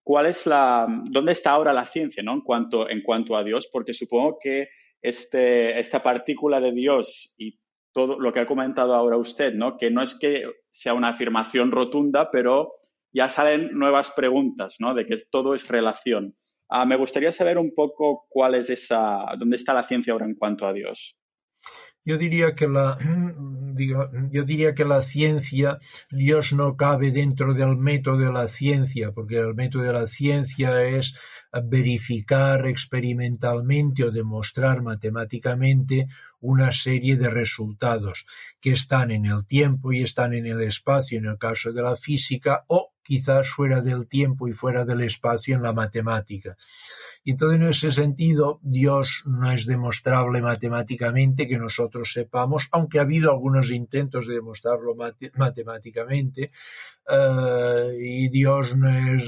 [0.05, 2.33] ¿cuál es la, ¿dónde está ahora la ciencia ¿no?
[2.33, 3.69] en, cuanto, en cuanto a Dios?
[3.71, 4.69] Porque supongo que
[5.03, 7.59] este, esta partícula de Dios y
[7.98, 9.76] todo lo que ha comentado ahora usted, ¿no?
[9.76, 12.74] que no es que sea una afirmación rotunda, pero
[13.12, 14.94] ya salen nuevas preguntas, ¿no?
[14.94, 16.37] de que todo es relación.
[16.68, 20.37] Ah, me gustaría saber un poco cuál es esa, dónde está la ciencia ahora en
[20.37, 21.16] cuanto a Dios.
[22.04, 22.96] Yo diría que la,
[23.79, 25.79] yo diría que la ciencia,
[26.11, 30.83] Dios no cabe dentro del método de la ciencia, porque el método de la ciencia
[30.83, 31.14] es
[31.64, 36.09] verificar experimentalmente o demostrar matemáticamente
[36.41, 38.27] una serie de resultados
[38.61, 41.97] que están en el tiempo y están en el espacio en el caso de la
[41.97, 46.57] física o quizás fuera del tiempo y fuera del espacio en la matemática.
[47.29, 53.03] Y entonces, en ese sentido, Dios no es demostrable matemáticamente que nosotros sepamos, aunque ha
[53.03, 54.95] habido algunos intentos de demostrarlo
[55.35, 56.51] matemáticamente,
[57.07, 59.23] eh, y Dios no es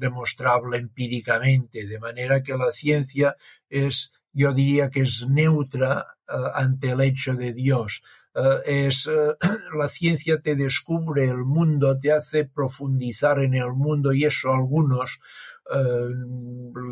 [0.00, 3.36] demostrable empíricamente, de manera que la ciencia
[3.70, 8.02] es, yo diría que es neutra eh, ante el hecho de Dios.
[8.34, 9.08] Eh, es
[9.78, 15.20] la ciencia te descubre el mundo, te hace profundizar en el mundo y eso algunos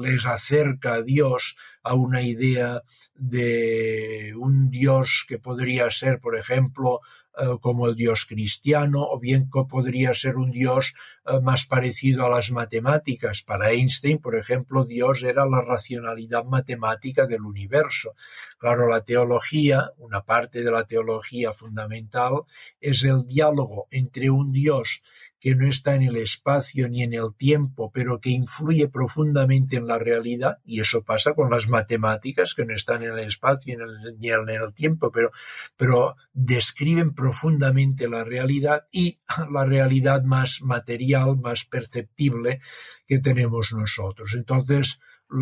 [0.00, 2.82] les acerca a Dios a una idea
[3.14, 7.00] de un Dios que podría ser, por ejemplo,
[7.38, 10.92] eh, como el Dios cristiano, o bien que podría ser un Dios
[11.24, 13.42] eh, más parecido a las matemáticas.
[13.42, 18.14] Para Einstein, por ejemplo, Dios era la racionalidad matemática del universo.
[18.58, 22.42] Claro, la teología, una parte de la teología fundamental,
[22.80, 25.00] es el diálogo entre un Dios
[25.42, 29.88] que no está en el espacio ni en el tiempo, pero que influye profundamente en
[29.88, 33.76] la realidad, y eso pasa con las matemáticas, que no están en el espacio
[34.20, 35.32] ni en el, tiempo, pero,
[35.76, 39.18] pero describen profundamente la realidad y
[39.50, 42.60] la realidad más material, más perceptible
[43.04, 44.34] que tenemos nosotros.
[44.36, 45.00] Entonces,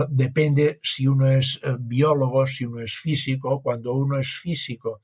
[0.09, 5.03] depende si uno es eh, biólogo, si uno es físico, cuando uno es físico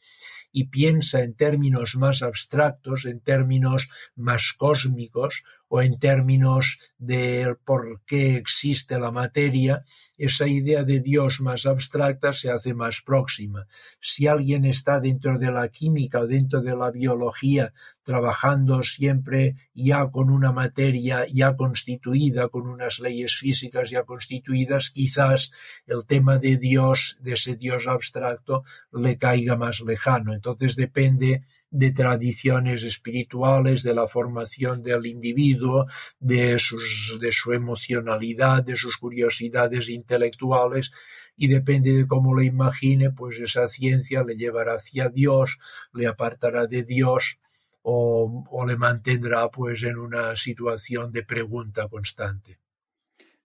[0.57, 8.03] y piensa en términos más abstractos, en términos más cósmicos o en términos de por
[8.07, 9.85] qué existe la materia,
[10.17, 13.67] esa idea de Dios más abstracta se hace más próxima.
[14.01, 20.09] Si alguien está dentro de la química o dentro de la biología trabajando siempre ya
[20.11, 25.51] con una materia ya constituida, con unas leyes físicas ya constituidas, quizás
[25.87, 30.33] el tema de Dios, de ese Dios abstracto, le caiga más lejano.
[30.33, 35.87] Entonces depende de tradiciones espirituales, de la formación del individuo,
[36.19, 40.93] de, sus, de su emocionalidad, de sus curiosidades intelectuales,
[41.37, 45.59] y depende de cómo lo imagine, pues esa ciencia le llevará hacia Dios,
[45.93, 47.39] le apartará de Dios
[47.83, 52.59] o, o le mantendrá pues en una situación de pregunta constante.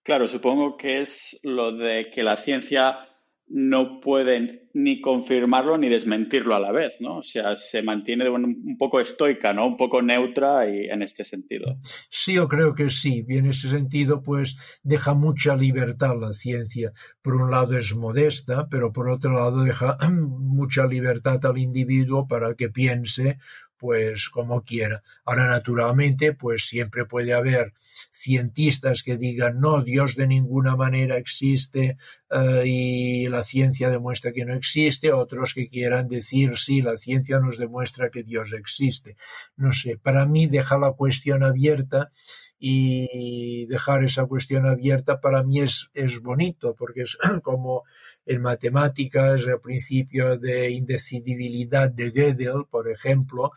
[0.04, 3.11] Claro, supongo que es lo de que la ciencia
[3.54, 7.18] no pueden ni confirmarlo ni desmentirlo a la vez, ¿no?
[7.18, 9.68] O sea, se mantiene un, poco estoica, ¿no?
[9.68, 11.76] Un poco neutra y en este sentido.
[12.10, 13.26] Sí, yo creo que sí.
[13.28, 16.94] Y en ese sentido, pues deja mucha libertad la ciencia.
[17.22, 22.56] Por un lado es modesta, pero por otro lado deja mucha libertad al individuo para
[22.56, 23.38] que piense
[23.82, 25.02] pues como quiera.
[25.26, 27.74] Ahora, naturalmente, pues siempre puede haber
[28.12, 31.98] cientistas que digan no, Dios de ninguna manera existe
[32.30, 37.40] eh, y la ciencia demuestra que no existe, otros que quieran decir sí, la ciencia
[37.40, 39.18] nos demuestra que Dios existe.
[39.58, 42.12] No sé, para mí deja la cuestión abierta
[42.64, 47.86] y dejar esa cuestión abierta para mí es, es bonito, porque es como
[48.24, 53.52] en matemáticas el principio de indecidibilidad de Gödel, por ejemplo,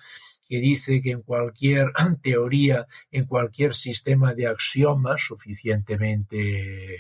[0.49, 6.97] que dice que en cualquier teoría, en cualquier sistema de axiomas suficientemente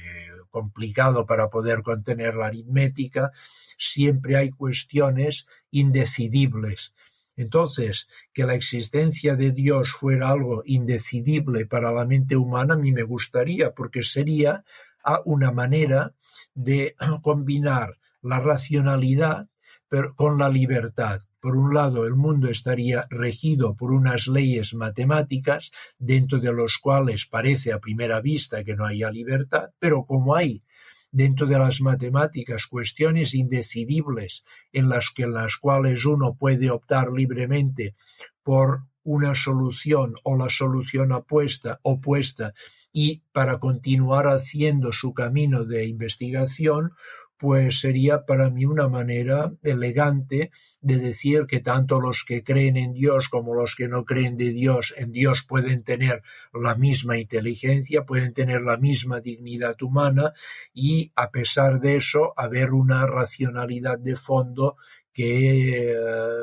[0.50, 3.32] complicado para poder contener la aritmética,
[3.78, 6.92] siempre hay cuestiones indecidibles
[7.36, 12.92] entonces, que la existencia de Dios fuera algo indecidible para la mente humana, a mí
[12.92, 14.64] me gustaría, porque sería
[15.24, 16.14] una manera
[16.54, 19.48] de combinar la racionalidad
[20.16, 21.20] con la libertad.
[21.40, 27.26] Por un lado, el mundo estaría regido por unas leyes matemáticas, dentro de los cuales
[27.26, 30.62] parece a primera vista que no haya libertad, pero como hay
[31.14, 34.42] dentro de las matemáticas cuestiones indecidibles
[34.72, 37.94] en las que las cuales uno puede optar libremente
[38.42, 42.52] por una solución o la solución opuesta, opuesta
[42.92, 46.90] y para continuar haciendo su camino de investigación,
[47.38, 52.92] pues sería para mí una manera elegante de decir que tanto los que creen en
[52.92, 56.22] Dios como los que no creen de Dios en Dios pueden tener
[56.52, 60.32] la misma inteligencia, pueden tener la misma dignidad humana
[60.72, 64.76] y a pesar de eso haber una racionalidad de fondo
[65.12, 65.96] que eh,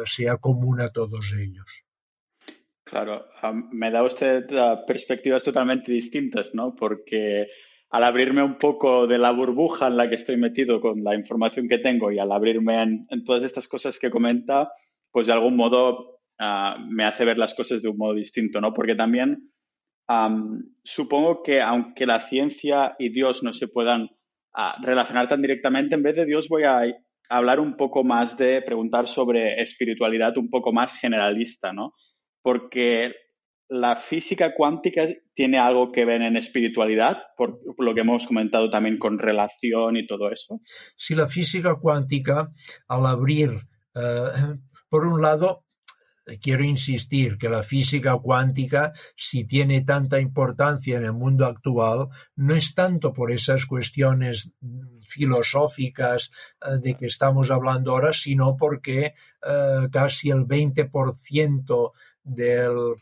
[0.05, 1.65] sea común a todos ellos.
[2.83, 3.25] Claro,
[3.71, 4.45] me da usted
[4.85, 6.75] perspectivas totalmente distintas, ¿no?
[6.75, 7.47] Porque
[7.91, 11.67] al abrirme un poco de la burbuja en la que estoy metido con la información
[11.67, 14.71] que tengo y al abrirme en, todas estas cosas que comenta,
[15.11, 18.73] pues de algún modo ah, me hace ver las cosas de un modo distinto, ¿no?
[18.73, 19.51] Porque también
[20.83, 24.09] supongo que aunque la ciencia y Dios no se puedan
[24.53, 26.83] ah, relacionar tan directamente, en vez de Dios voy a
[27.29, 31.93] hablar un poco más de preguntar sobre espiritualidad un poco más generalista, ¿no?
[32.41, 33.13] Porque
[33.71, 38.97] la física cuántica tiene algo que ver en espiritualidad, por, lo que hemos comentado también
[38.97, 40.59] con relación y todo eso.
[40.97, 42.49] Sí, la física cuántica,
[42.89, 43.61] al abrir,
[43.95, 44.57] eh,
[44.89, 45.63] por un lado,
[46.41, 52.53] quiero insistir que la física cuántica, si tiene tanta importancia en el mundo actual, no
[52.53, 54.51] es tanto por esas cuestiones
[55.07, 56.29] filosóficas
[56.61, 59.13] eh, de que estamos hablando ahora, sino porque
[59.45, 61.91] eh, casi el 20%
[62.23, 62.95] del,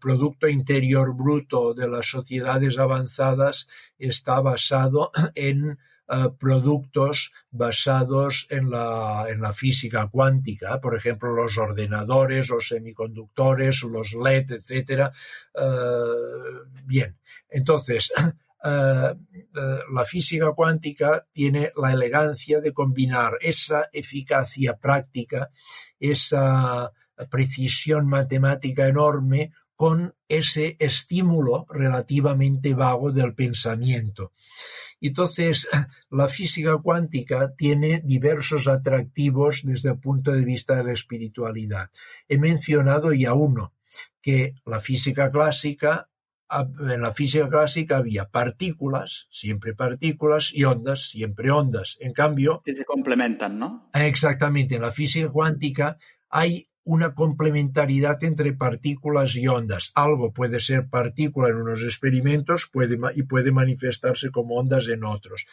[0.00, 9.26] Producto Interior Bruto de las sociedades avanzadas está basado en eh, productos basados en la,
[9.28, 15.10] en la física cuántica, por ejemplo, los ordenadores, los semiconductores, los LED, etc.
[15.54, 15.64] Eh,
[16.84, 17.16] bien,
[17.48, 18.12] entonces,
[18.64, 19.14] eh,
[19.92, 25.50] la física cuántica tiene la elegancia de combinar esa eficacia práctica,
[25.98, 26.92] esa
[27.30, 34.32] precisión matemática enorme con ese estímulo relativamente vago del pensamiento.
[35.00, 35.68] Entonces,
[36.10, 41.90] la física cuántica tiene diversos atractivos desde el punto de vista de la espiritualidad.
[42.28, 43.72] He mencionado ya uno,
[44.20, 46.08] que la física clásica
[46.78, 51.96] en la física clásica había partículas, siempre partículas, y ondas, siempre ondas.
[52.00, 52.62] En cambio...
[52.64, 53.90] Que se complementan, ¿no?
[53.92, 54.76] Exactamente.
[54.76, 55.98] En la física cuántica
[56.28, 59.90] hay una complementariedad entre partículas y ondas.
[59.94, 62.70] Algo puede ser partícula en unos experimentos
[63.14, 65.46] y puede manifestarse como ondas en otros.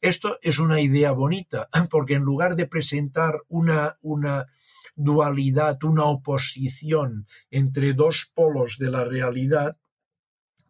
[0.00, 4.46] Esto es una idea bonita, porque en lugar de presentar una, una
[4.94, 9.76] dualidad, una oposición entre dos polos de la realidad,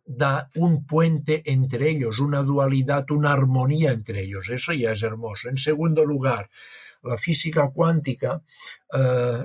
[0.07, 4.49] da un puente entre ellos, una dualidad, una armonía entre ellos.
[4.49, 5.49] Eso ya es hermoso.
[5.49, 6.49] En segundo lugar,
[7.07, 8.43] la física cuántica
[8.93, 9.45] eh,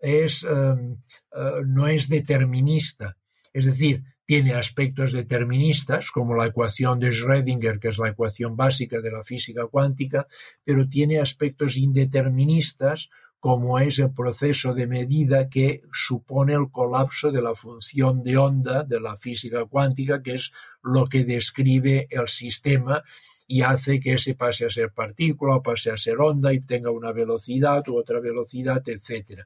[0.00, 0.96] em,
[1.32, 3.16] eh, no es determinista,
[3.52, 9.00] es decir, tiene aspectos deterministas, como la ecuación de Schrödinger, que es la ecuación básica
[9.00, 10.26] de la física cuántica,
[10.62, 13.08] pero tiene aspectos indeterministas,
[13.40, 18.82] como es el proceso de medida que supone el colapso de la función de onda
[18.82, 20.52] de la física cuántica, que es
[20.82, 23.02] lo que describe el sistema
[23.50, 27.12] y hace que ese pase a ser partícula, pase a ser onda y tenga una
[27.12, 29.40] velocidad u otra velocidad, etc.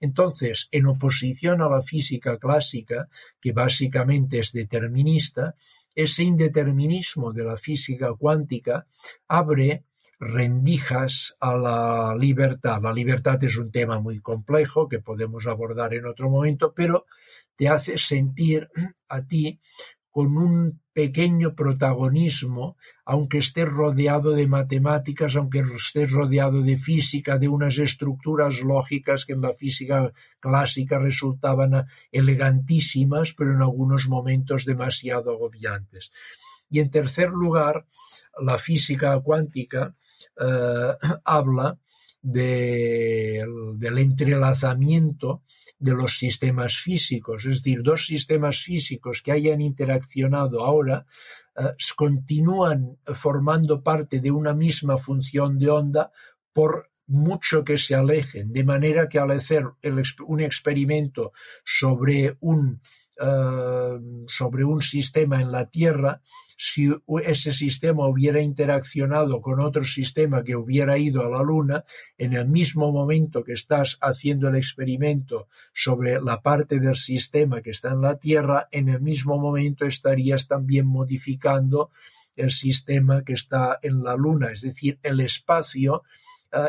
[0.00, 3.08] Entonces, en oposición a la física clásica,
[3.40, 5.56] que básicamente es determinista,
[5.94, 8.86] ese indeterminismo de la física cuántica
[9.26, 9.84] abre
[10.20, 12.80] rendijas a la libertad.
[12.80, 17.06] La libertad es un tema muy complejo que podemos abordar en otro momento, pero
[17.56, 18.70] te hace sentir
[19.08, 19.60] a ti
[20.10, 27.48] con un pequeño protagonismo, aunque estés rodeado de matemáticas, aunque estés rodeado de física, de
[27.48, 35.32] unas estructuras lógicas que en la física clásica resultaban elegantísimas, pero en algunos momentos demasiado
[35.32, 36.12] agobiantes.
[36.68, 37.86] Y en tercer lugar,
[38.40, 39.94] la física cuántica
[40.40, 41.78] eh, habla
[42.22, 45.42] del entrelazamiento
[45.82, 51.04] de los sistemas físicos, es decir, dos sistemas físicos que hayan interaccionado ahora
[51.56, 56.12] eh, continúan formando parte de una misma función de onda
[56.52, 59.64] por mucho que se alejen, de manera que al hacer
[60.24, 61.32] un experimento
[61.64, 62.80] sobre un,
[63.20, 66.20] eh, sobre un sistema en la Tierra,
[66.56, 66.90] si
[67.24, 71.84] ese sistema hubiera interaccionado con otro sistema que hubiera ido a la Luna,
[72.16, 77.70] en el mismo momento que estás haciendo el experimento sobre la parte del sistema que
[77.70, 81.90] está en la Tierra, en el mismo momento estarías también modificando
[82.36, 86.02] el sistema que está en la Luna, es decir, el espacio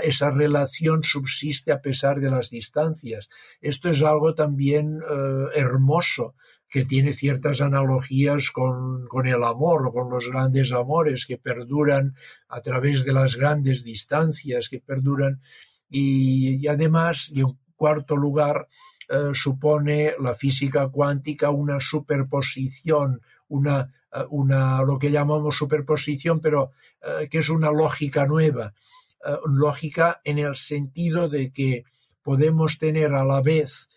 [0.04, 3.30] esa relación subsiste a pesar de las distancias.
[3.62, 6.36] Esto es algo también eh, hermoso
[6.70, 12.16] que tiene ciertas analogías con, con el amor, con los grandes amores que perduran
[12.48, 15.42] a través de las grandes distancias, que perduran.
[15.90, 18.68] Y, además, y en cuarto lugar,
[19.10, 26.72] eh, supone la física cuántica una superposición, una, eh, una, lo que llamamos superposición, pero
[27.30, 28.74] que es una lógica nueva,
[29.46, 31.86] lógica en el sentido de que
[32.22, 33.90] podemos tener a la vez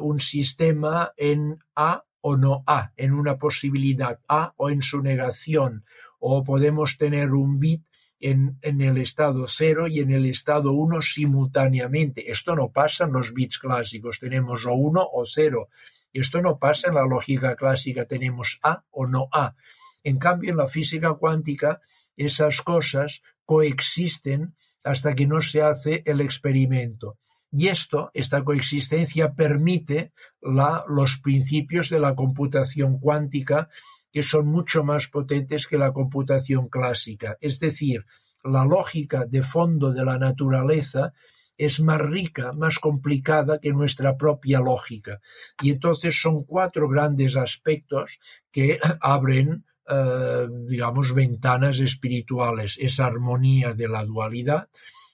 [0.00, 5.84] un sistema en A o no A, en una posibilidad A o en su negación,
[6.18, 7.82] o podemos tener un bit
[8.22, 12.30] en, el estado 0 y en el estado 1 simultáneamente.
[12.30, 15.68] Esto no pasa en los bits clásicos, tenemos o 1 o 0.
[16.12, 19.56] Esto no pasa en la lógica clásica, tenemos A o no A.
[20.04, 21.80] En cambio, en la física cuántica,
[22.16, 27.18] esas cosas coexisten hasta que no se hace el experimento.
[27.50, 33.68] Y esto, esta coexistencia, permite los principios de la computación cuántica
[34.10, 37.36] que son mucho más potentes que la computación clásica.
[37.40, 38.04] Es decir,
[38.44, 41.12] la lógica de fondo de la naturaleza
[41.56, 45.20] es más rica, más complicada que nuestra propia lógica.
[45.62, 48.18] Y entonces son cuatro grandes aspectos
[48.50, 52.78] que abren, eh, digamos, ventanas espirituales.
[52.80, 54.68] Esa armonía de la dualidad,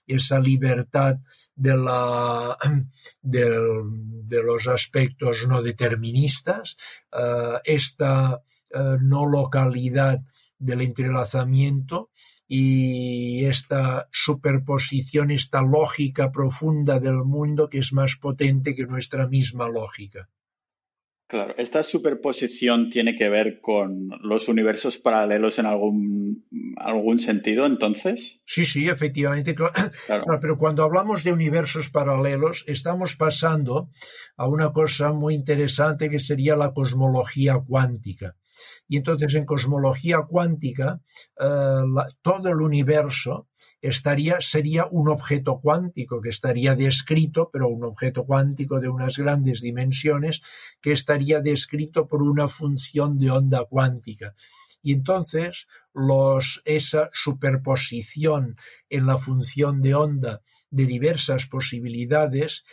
[0.06, 1.16] esa libertad
[1.54, 2.56] de, la,
[3.22, 6.76] de, los aspectos no deterministas,
[7.12, 10.20] eh, esta eh, no localidad
[10.58, 12.10] del entrelazamiento
[12.46, 19.68] y esta superposición, esta lógica profunda del mundo que es más potente que nuestra misma
[19.68, 20.28] lógica.
[21.28, 26.46] Claro, esta superposición tiene que ver con los universos paralelos en algún,
[26.78, 28.40] algún sentido, entonces.
[28.46, 29.54] Sí, sí, efectivamente.
[30.06, 30.24] Claro.
[30.40, 33.90] Pero cuando hablamos de universos paralelos, estamos pasando
[34.38, 38.38] a una cosa muy interesante que sería la cosmología cuántica.
[38.88, 41.00] Y entonces en cosmología cuántica,
[41.40, 41.82] eh,
[42.22, 43.48] todo el universo
[43.80, 49.61] estaría, sería un objeto cuántico que estaría descrito, pero un objeto cuántico de unas grandes
[49.61, 50.40] dimensiones
[50.80, 54.34] que estaría descrito por una función de onda cuántica.
[54.82, 55.66] Y entonces
[56.64, 58.56] esa superposición
[58.88, 62.64] en la función de onda de diversas posibilidades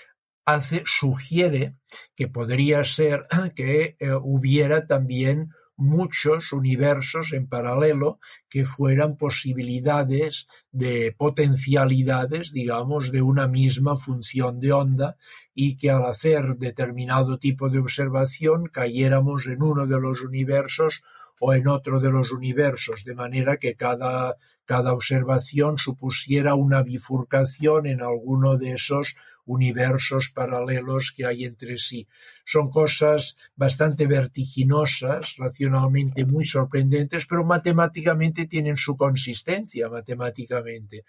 [0.46, 1.76] hace, sugiere
[2.16, 3.26] que podría ser
[3.56, 8.20] que eh, hubiera también muchos universos en paralelo
[8.50, 15.18] que fueran posibilidades de potencialidades, digamos, de una misma función de onda
[15.54, 21.02] y que al hacer determinado tipo de observación cayéramos en uno de los universos
[21.40, 27.86] o en otro de los universos, de manera que cada, cada observación supusiera una bifurcación
[27.88, 29.16] en alguno de esos
[29.46, 32.08] universos paralelos que hay entre sí.
[32.46, 41.06] Son cosas bastante vertiginosas, racionalmente muy sorprendentes, pero matemáticamente tienen su consistencia, matemáticamente.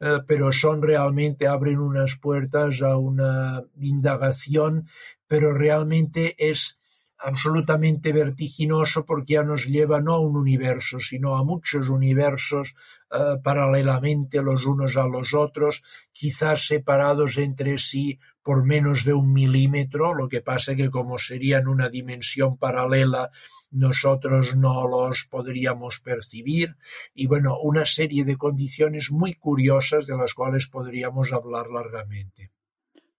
[0.00, 4.88] Eh, pero son realmente, abren unas puertas a una indagación,
[5.26, 6.79] pero realmente es
[7.20, 12.74] absolutamente vertiginoso porque ya nos lleva no a un universo, sino a muchos universos
[13.10, 19.32] eh, paralelamente los unos a los otros, quizás separados entre sí por menos de un
[19.32, 23.30] milímetro, lo que pasa que como serían una dimensión paralela,
[23.70, 26.76] nosotros no los podríamos percibir
[27.14, 32.50] y bueno, una serie de condiciones muy curiosas de las cuales podríamos hablar largamente.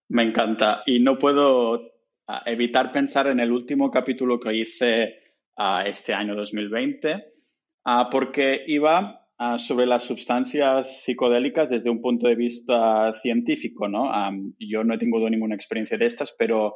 [0.10, 1.91] Me encanta y no puedo
[2.46, 5.16] evitar pensar en el último capítulo que hice
[5.86, 7.34] este año 2020,
[8.12, 9.28] porque iba
[9.58, 13.88] sobre las sustancias psicodélicas desde un punto de vista científico.
[13.88, 14.12] ¿no?
[14.60, 16.76] yo no he tenido ninguna experiencia de estas, pero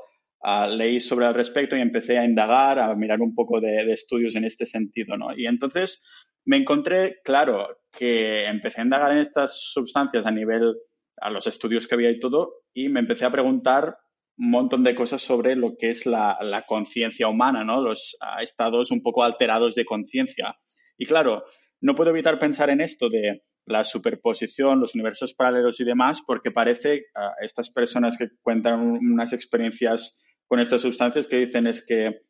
[0.69, 4.35] leí sobre el respecto y empecé a indagar, a mirar un poco de, de, estudios
[4.35, 5.17] en este sentido.
[5.17, 5.35] ¿no?
[5.37, 6.03] Y entonces
[6.43, 10.75] me encontré, claro, que empecé a indagar en estas sustancias a nivel,
[11.17, 13.97] a los estudios que había y todo, y me empecé a preguntar
[14.37, 17.81] montón de cosas sobre lo que es la, conciencia humana, ¿no?
[17.81, 20.57] Los estados un poco alterados de conciencia.
[20.97, 21.45] Y claro,
[21.81, 26.51] no puedo evitar pensar en esto de la superposición, los universos paralelos y demás, porque
[26.51, 32.21] parece a estas personas que cuentan unas experiencias con estas sustancias que dicen es que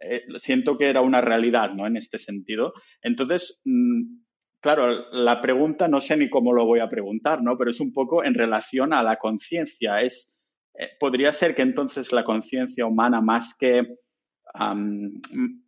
[0.00, 1.86] eh, siento que era una realidad, ¿no?
[1.86, 2.74] En este sentido.
[3.02, 4.02] Entonces, mm,
[4.60, 7.56] claro, la pregunta no sé ni cómo lo voy a preguntar, ¿no?
[7.56, 10.00] Pero es un poco en relación a la conciencia.
[10.00, 10.34] Es
[10.74, 13.96] eh, podría ser que entonces la conciencia humana, más que,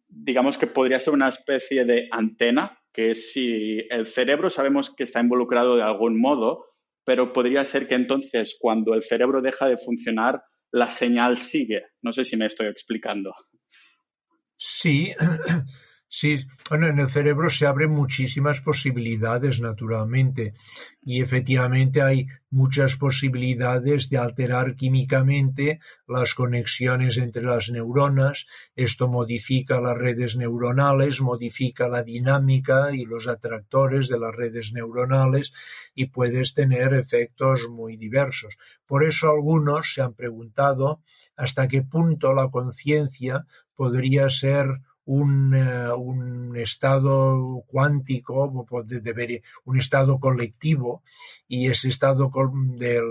[0.08, 5.20] digamos que podría ser una especie de antena, que si el cerebro sabemos que está
[5.20, 6.66] involucrado de algún modo,
[7.04, 11.86] pero podría ser que entonces cuando el cerebro deja de funcionar, la señal sigue.
[12.02, 13.34] No sé si me estoy explicando.
[14.56, 15.12] Sí,
[16.16, 20.54] Sí, bueno, en el cerebro se abren muchísimas posibilidades, naturalmente,
[21.02, 28.46] y efectivamente hay muchas posibilidades de alterar químicamente las conexiones entre las neuronas.
[28.76, 35.52] Esto modifica las redes neuronales, modifica la dinámica y los atractores de las redes neuronales
[35.96, 38.56] y puedes tener efectos muy diversos.
[38.86, 41.02] Por eso algunos se han preguntado
[41.34, 48.66] hasta qué punto la conciencia podría ser un, eh, un estado cuántico,
[49.64, 51.02] un estado colectivo
[51.46, 52.30] y ese estado
[52.76, 53.04] del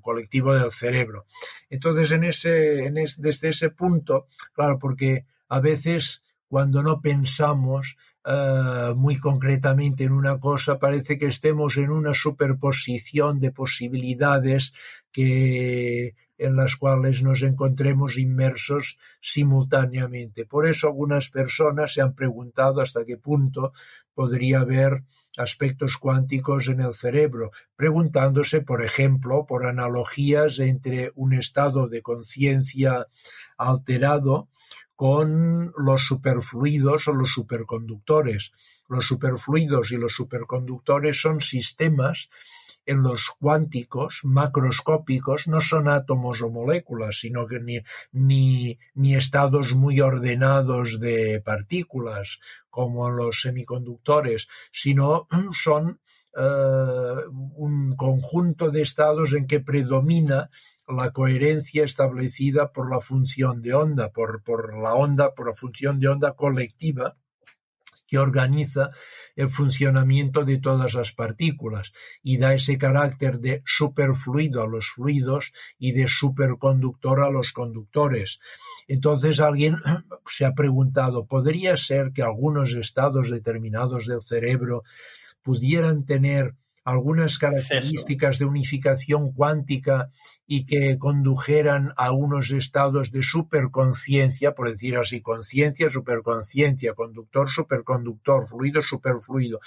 [0.00, 1.26] colectivo del cerebro.
[1.68, 8.94] Entonces, en ese, en desde ese punto, claro, porque a veces cuando no pensamos uh,
[8.94, 14.72] muy concretamente en una cosa, parece que estemos en una superposición de posibilidades
[15.12, 20.46] que en las cuales nos encontremos inmersos simultáneamente.
[20.46, 23.72] Por eso algunas personas se han preguntado hasta qué punto
[24.14, 25.04] podría haber
[25.36, 33.06] aspectos cuánticos en el cerebro, preguntándose, por ejemplo, por analogías entre un estado de conciencia
[33.56, 34.48] alterado
[34.96, 38.52] con los superfluidos o los superconductores.
[38.88, 42.28] Los superfluidos y los superconductores son sistemas
[42.86, 47.80] en los cuánticos macroscópicos no son átomos o moléculas, sino que ni,
[48.12, 52.40] ni, ni estados muy ordenados de partículas
[52.70, 55.28] como los semiconductores, sino
[55.62, 56.00] son
[56.36, 60.50] uh, un conjunto de estados en que predomina
[60.88, 64.42] la coherencia establecida por la función de onda, por,
[64.78, 67.16] la onda, por la función de onda colectiva
[68.06, 68.90] que organiza
[69.34, 75.52] el funcionamiento de todas las partículas y da ese carácter de superfluido a los fluidos
[75.78, 78.40] y de superconductor a los conductores.
[78.88, 79.76] Entonces alguien
[80.26, 84.82] se ha preguntado, ¿podría ser que algunos estados determinados del cerebro
[85.42, 86.54] pudieran tener
[86.84, 90.10] algunas características de unificación cuántica
[90.46, 98.46] y que condujeran a unos estados de superconciencia, por decir así, conciencia, superconciencia, conductor, superconductor,
[98.46, 99.60] fluido, superfluido.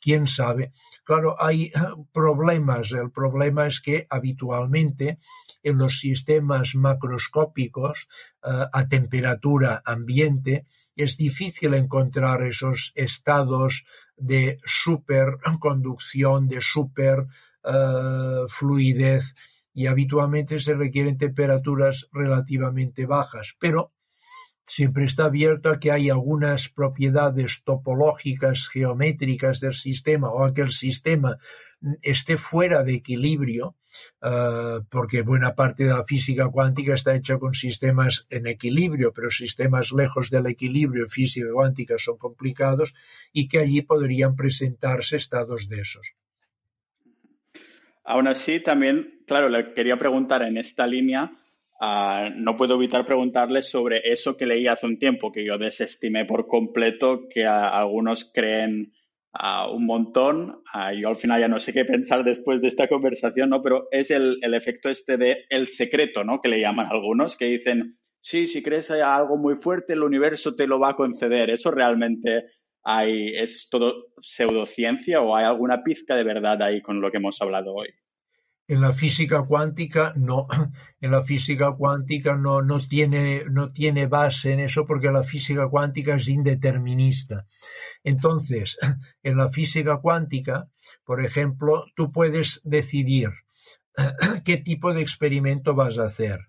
[0.00, 0.72] ¿Quién sabe?
[1.04, 1.72] Claro, hay
[2.12, 2.92] problemas.
[2.92, 5.18] El problema es que habitualmente
[5.62, 8.08] en los sistemas macroscópicos
[8.44, 10.66] eh, a temperatura ambiente
[10.96, 13.84] es difícil encontrar esos estados
[14.16, 17.26] de superconducción, de super
[17.62, 19.34] eh, fluidez
[19.74, 23.92] y habitualmente se requieren temperaturas relativamente bajas, pero
[24.66, 30.62] siempre está abierto a que hay algunas propiedades topológicas, geométricas del sistema o a que
[30.62, 31.38] el sistema
[32.02, 33.76] esté fuera de equilibrio,
[34.22, 39.30] uh, porque buena parte de la física cuántica está hecha con sistemas en equilibrio, pero
[39.30, 42.92] sistemas lejos del equilibrio en física cuántica son complicados
[43.32, 46.14] y que allí podrían presentarse estados de esos.
[48.04, 51.32] Aún así, también, claro, le quería preguntar en esta línea,
[51.78, 56.24] Uh, no puedo evitar preguntarle sobre eso que leí hace un tiempo, que yo desestimé
[56.24, 58.94] por completo, que uh, algunos creen
[59.34, 60.62] uh, un montón.
[60.98, 63.62] yo al final ya no sé qué pensar después de esta conversación, ¿no?
[63.62, 66.40] Pero es el, el, efecto este de el secreto, ¿no?
[66.40, 70.66] Que le llaman algunos, que dicen, sí, si crees algo muy fuerte, el universo te
[70.66, 71.50] lo va a conceder.
[71.50, 72.46] ¿Eso realmente
[72.84, 77.42] hay, es todo pseudociencia o hay alguna pizca de verdad ahí con lo que hemos
[77.42, 77.88] hablado hoy?
[78.68, 80.48] En la física cuántica no,
[81.00, 85.68] en la física cuántica no, no, tiene, no tiene base en eso porque la física
[85.68, 87.46] cuántica es indeterminista.
[88.02, 88.76] Entonces,
[89.22, 90.68] en la física cuántica,
[91.04, 93.30] por ejemplo, tú puedes decidir
[94.44, 96.40] qué tipo de experimento vas a hacer.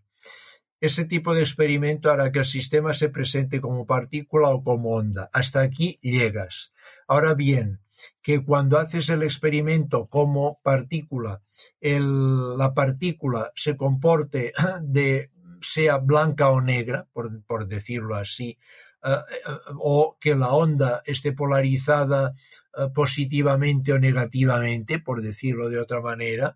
[0.80, 5.30] Ese tipo de experimento hará que el sistema se presente como partícula o como onda.
[5.34, 6.72] Hasta aquí llegas.
[7.08, 7.80] Ahora bien,
[8.22, 11.42] que cuando haces el experimento como partícula,
[11.82, 15.32] la partícula se comporte de
[15.62, 18.58] sea blanca o negra, por, decirlo así,
[19.04, 22.34] eh, eh, o que la onda esté polarizada
[22.78, 26.56] eh, positivamente o negativamente, por decirlo de otra manera,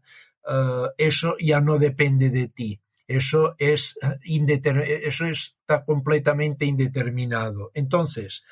[0.97, 2.81] eso ya no depende de ti.
[3.07, 7.69] Eso es eso está completamente indeterminado.
[7.75, 8.43] Entonces,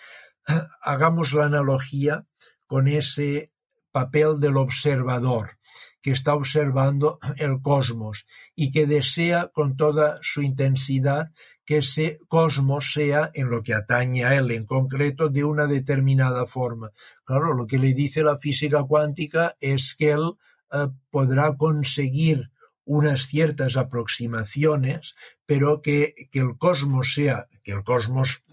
[0.81, 2.25] hagamos la analogía
[2.69, 3.51] con ese
[3.91, 5.57] papel del observador
[6.03, 11.31] que está observando el cosmos y que desea con toda su intensidad
[11.65, 16.45] que ese cosmos sea, en lo que atañe a él en concreto, de una determinada
[16.45, 16.91] forma.
[17.25, 20.33] Claro, lo que le dice la física cuántica es que él
[20.71, 22.51] eh, podrá conseguir
[22.85, 25.15] unas ciertas aproximaciones,
[25.45, 28.43] pero que, que el cosmos sea, que el cosmos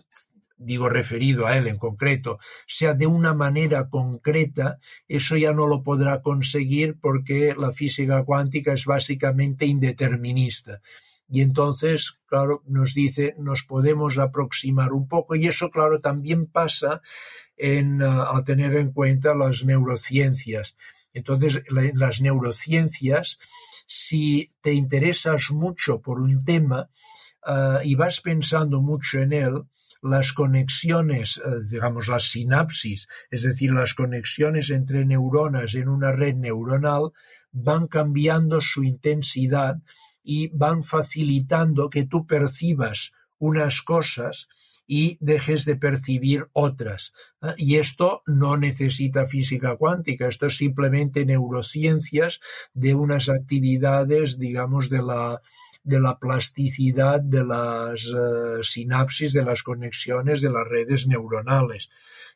[0.56, 4.78] digo referido a él en concreto, sea de una manera concreta,
[5.08, 10.80] eso ya no lo podrá conseguir porque la física cuántica es básicamente indeterminista.
[11.28, 17.02] Y entonces, claro, nos dice, nos podemos aproximar un poco y eso, claro, también pasa
[17.56, 20.76] en, a tener en cuenta las neurociencias.
[21.12, 23.38] Entonces, en las neurociencias,
[23.86, 26.90] si te interesas mucho por un tema
[27.46, 29.62] uh, y vas pensando mucho en él,
[30.02, 36.34] las conexiones, uh, digamos, las sinapsis, es decir, las conexiones entre neuronas en una red
[36.34, 37.12] neuronal,
[37.52, 39.76] van cambiando su intensidad
[40.22, 44.48] y van facilitando que tú percibas unas cosas
[44.86, 47.12] y dejes de percibir otras.
[47.42, 47.54] ¿eh?
[47.56, 52.40] Y esto no necesita física cuántica, esto es simplemente neurociencias
[52.72, 55.40] de unas actividades, digamos, de la,
[55.86, 61.90] de la plasticidad de las uh, sinapsis, de las conexiones de las redes neuronales.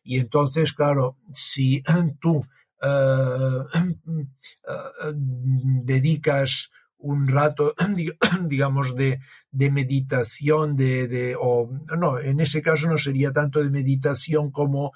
[0.04, 1.82] Y entonces, claro, si
[2.20, 2.46] tú
[2.82, 4.24] uh, uh,
[5.82, 7.74] dedicas un rato,
[8.46, 9.18] digamos, de,
[9.50, 14.92] de meditación, de, de, o no, en ese caso no sería tanto de meditación como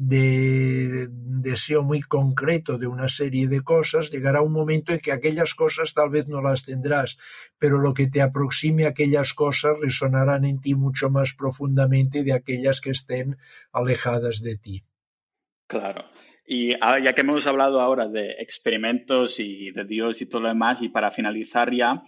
[0.00, 5.54] de deseo muy concreto de una serie de cosas, llegará un momento en que aquellas
[5.54, 7.18] cosas tal vez no las tendrás,
[7.58, 12.32] pero lo que te aproxime a aquellas cosas resonarán en ti mucho más profundamente de
[12.32, 13.38] aquellas que estén
[13.72, 14.84] alejadas de ti.
[15.66, 16.04] Claro.
[16.46, 20.80] Y ya que hemos hablado ahora de experimentos y de Dios y todo lo demás,
[20.80, 22.04] y para finalizar ya,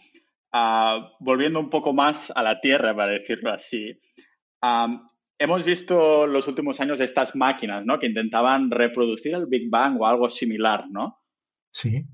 [0.53, 4.01] uh, volviendo un poco más a la Tierra, para decirlo así,
[4.63, 5.10] um,
[5.41, 7.99] hemos visto los últimos años estas máquinas, ¿no?
[7.99, 11.19] Que intentaban reproducir el Big Bang o algo similar, ¿no?
[11.73, 12.05] Sí.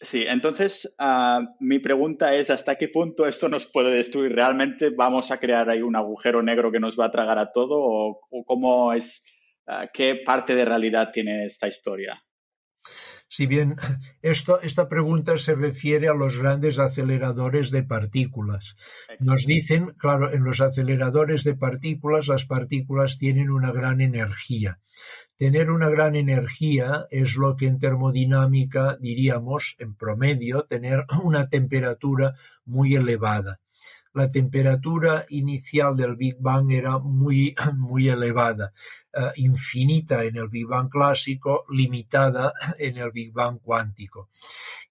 [0.00, 4.32] Sí, entonces uh, mi pregunta es hasta qué punto esto nos puede destruir.
[4.32, 7.76] ¿Realmente vamos a crear ahí un agujero negro que nos va a tragar a todo
[7.78, 9.24] o, o cómo es
[9.66, 12.22] Ah, ¿Qué parte de realidad tiene esta historia?
[13.28, 13.76] Si bien
[14.22, 18.76] esto, esta pregunta se refiere a los grandes aceleradores de partículas.
[19.20, 24.78] Nos dicen, claro, en los aceleradores de partículas las partículas tienen una gran energía.
[25.36, 32.34] Tener una gran energía es lo que en termodinámica diríamos, en promedio, tener una temperatura
[32.64, 33.58] muy elevada
[34.14, 38.72] la temperatura inicial del Big Bang era muy, muy elevada,
[39.36, 44.30] infinita en el Big Bang clásico, limitada en el Big Bang cuántico.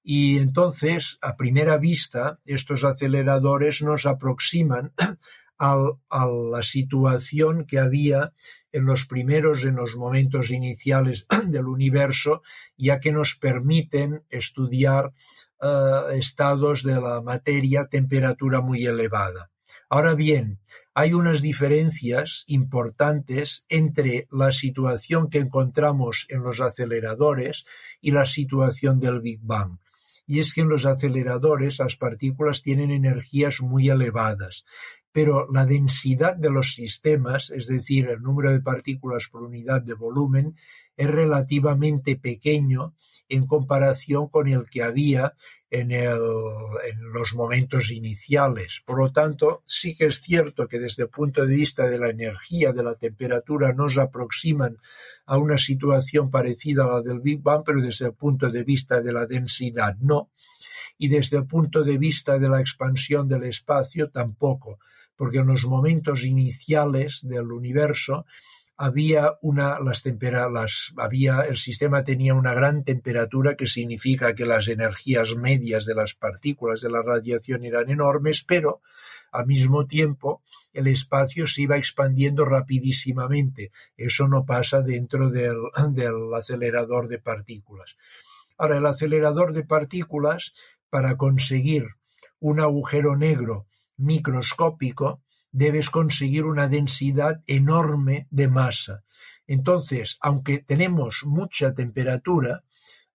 [0.03, 4.93] Y entonces, a primera vista, estos aceleradores nos aproximan
[5.57, 8.33] a la situación que había
[8.73, 12.41] en los primeros, en los momentos iniciales del universo,
[12.75, 15.13] ya que nos permiten estudiar
[15.61, 19.51] eh, estados de la materia temperatura muy elevada.
[19.89, 20.59] Ahora bien,
[20.93, 27.65] hay unas diferencias importantes entre la situación que encontramos en los aceleradores
[27.99, 29.79] y la situación del Big Bang.
[30.25, 34.65] Y es que en los aceleradores las partículas tienen energías muy elevadas,
[35.11, 39.95] pero la densidad de los sistemas, es decir, el número de partículas por unidad de
[39.95, 40.55] volumen,
[40.95, 42.95] es relativamente pequeño
[43.29, 45.33] en comparación con el que había
[45.73, 45.89] en,
[47.13, 48.83] los momentos iniciales.
[48.85, 52.09] Por lo tanto, sí que es cierto que desde el punto de vista de la
[52.09, 54.77] energía, de la temperatura, nos aproximan
[55.25, 59.01] a una situación parecida a la del Big Bang, pero desde el punto de vista
[59.01, 60.29] de la densidad no.
[60.99, 64.77] Y desde el punto de vista de la expansión del espacio tampoco,
[65.15, 68.25] porque en los momentos iniciales del universo
[68.83, 74.67] había una, las las, había, el sistema tenía una gran temperatura que significa que las
[74.67, 78.81] energías medias de las partículas de la radiación eran enormes, pero
[79.31, 83.71] al mismo tiempo el espacio se iba expandiendo rapidísimamente.
[83.95, 85.61] Eso no pasa dentro del,
[85.91, 87.95] del acelerador de partículas.
[88.57, 90.51] Ahora, el acelerador de partículas,
[90.89, 91.85] para conseguir
[92.41, 93.65] un agujero negro
[93.95, 95.21] microscópico,
[95.53, 99.03] debes conseguir una densidad enorme de masa.
[99.47, 102.63] Entonces, aunque tenemos mucha temperatura,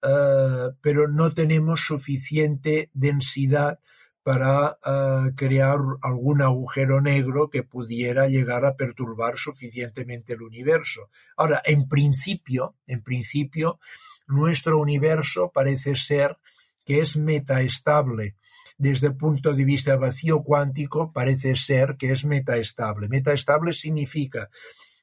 [0.02, 3.80] uh, pero no tenemos suficiente densidad
[4.22, 11.10] para uh, crear algún agujero negro que pudiera llegar a perturbar suficientemente el universo.
[11.36, 13.80] Ahora, en principio, en principio,
[14.28, 16.36] nuestro universo parece ser
[16.84, 18.36] que es metaestable
[18.78, 23.08] desde el punto de vista vacío cuántico parece ser que es metaestable.
[23.08, 24.48] Metaestable significa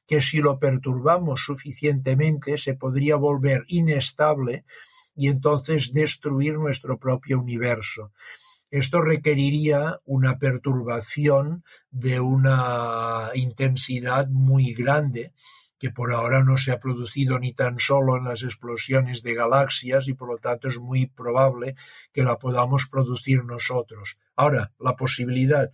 [0.06, 4.64] que si lo perturbamos suficientemente se podría volver inestable
[5.14, 8.12] y entonces destruir nuestro propio universo.
[8.70, 15.32] Esto requeriría una perturbación de una intensidad muy grande
[15.78, 20.08] que por ahora no se ha producido ni tan solo en las explosiones de galaxias
[20.08, 21.74] y por lo tanto es muy probable
[22.12, 24.16] que la podamos producir nosotros.
[24.34, 25.72] Ahora, la posibilidad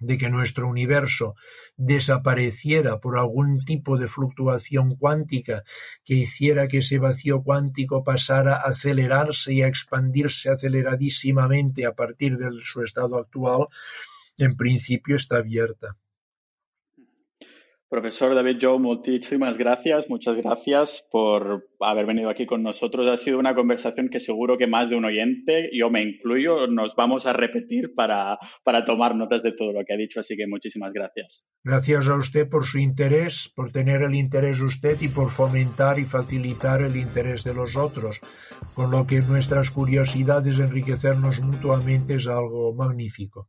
[0.00, 1.34] de que nuestro universo
[1.76, 5.64] desapareciera por algún tipo de fluctuación cuántica
[6.04, 12.38] que hiciera que ese vacío cuántico pasara a acelerarse y a expandirse aceleradísimamente a partir
[12.38, 13.66] de su estado actual,
[14.36, 15.96] en principio está abierta.
[17.90, 23.08] Profesor David Joe, muchísimas gracias, muchas gracias por haber venido aquí con nosotros.
[23.08, 26.94] Ha sido una conversación que seguro que más de un oyente, yo me incluyo, nos
[26.94, 30.46] vamos a repetir para, para tomar notas de todo lo que ha dicho, así que
[30.46, 31.46] muchísimas gracias.
[31.64, 36.02] Gracias a usted por su interés, por tener el interés usted y por fomentar y
[36.02, 38.20] facilitar el interés de los otros,
[38.74, 43.48] con lo que nuestras curiosidades enriquecernos mutuamente es algo magnífico.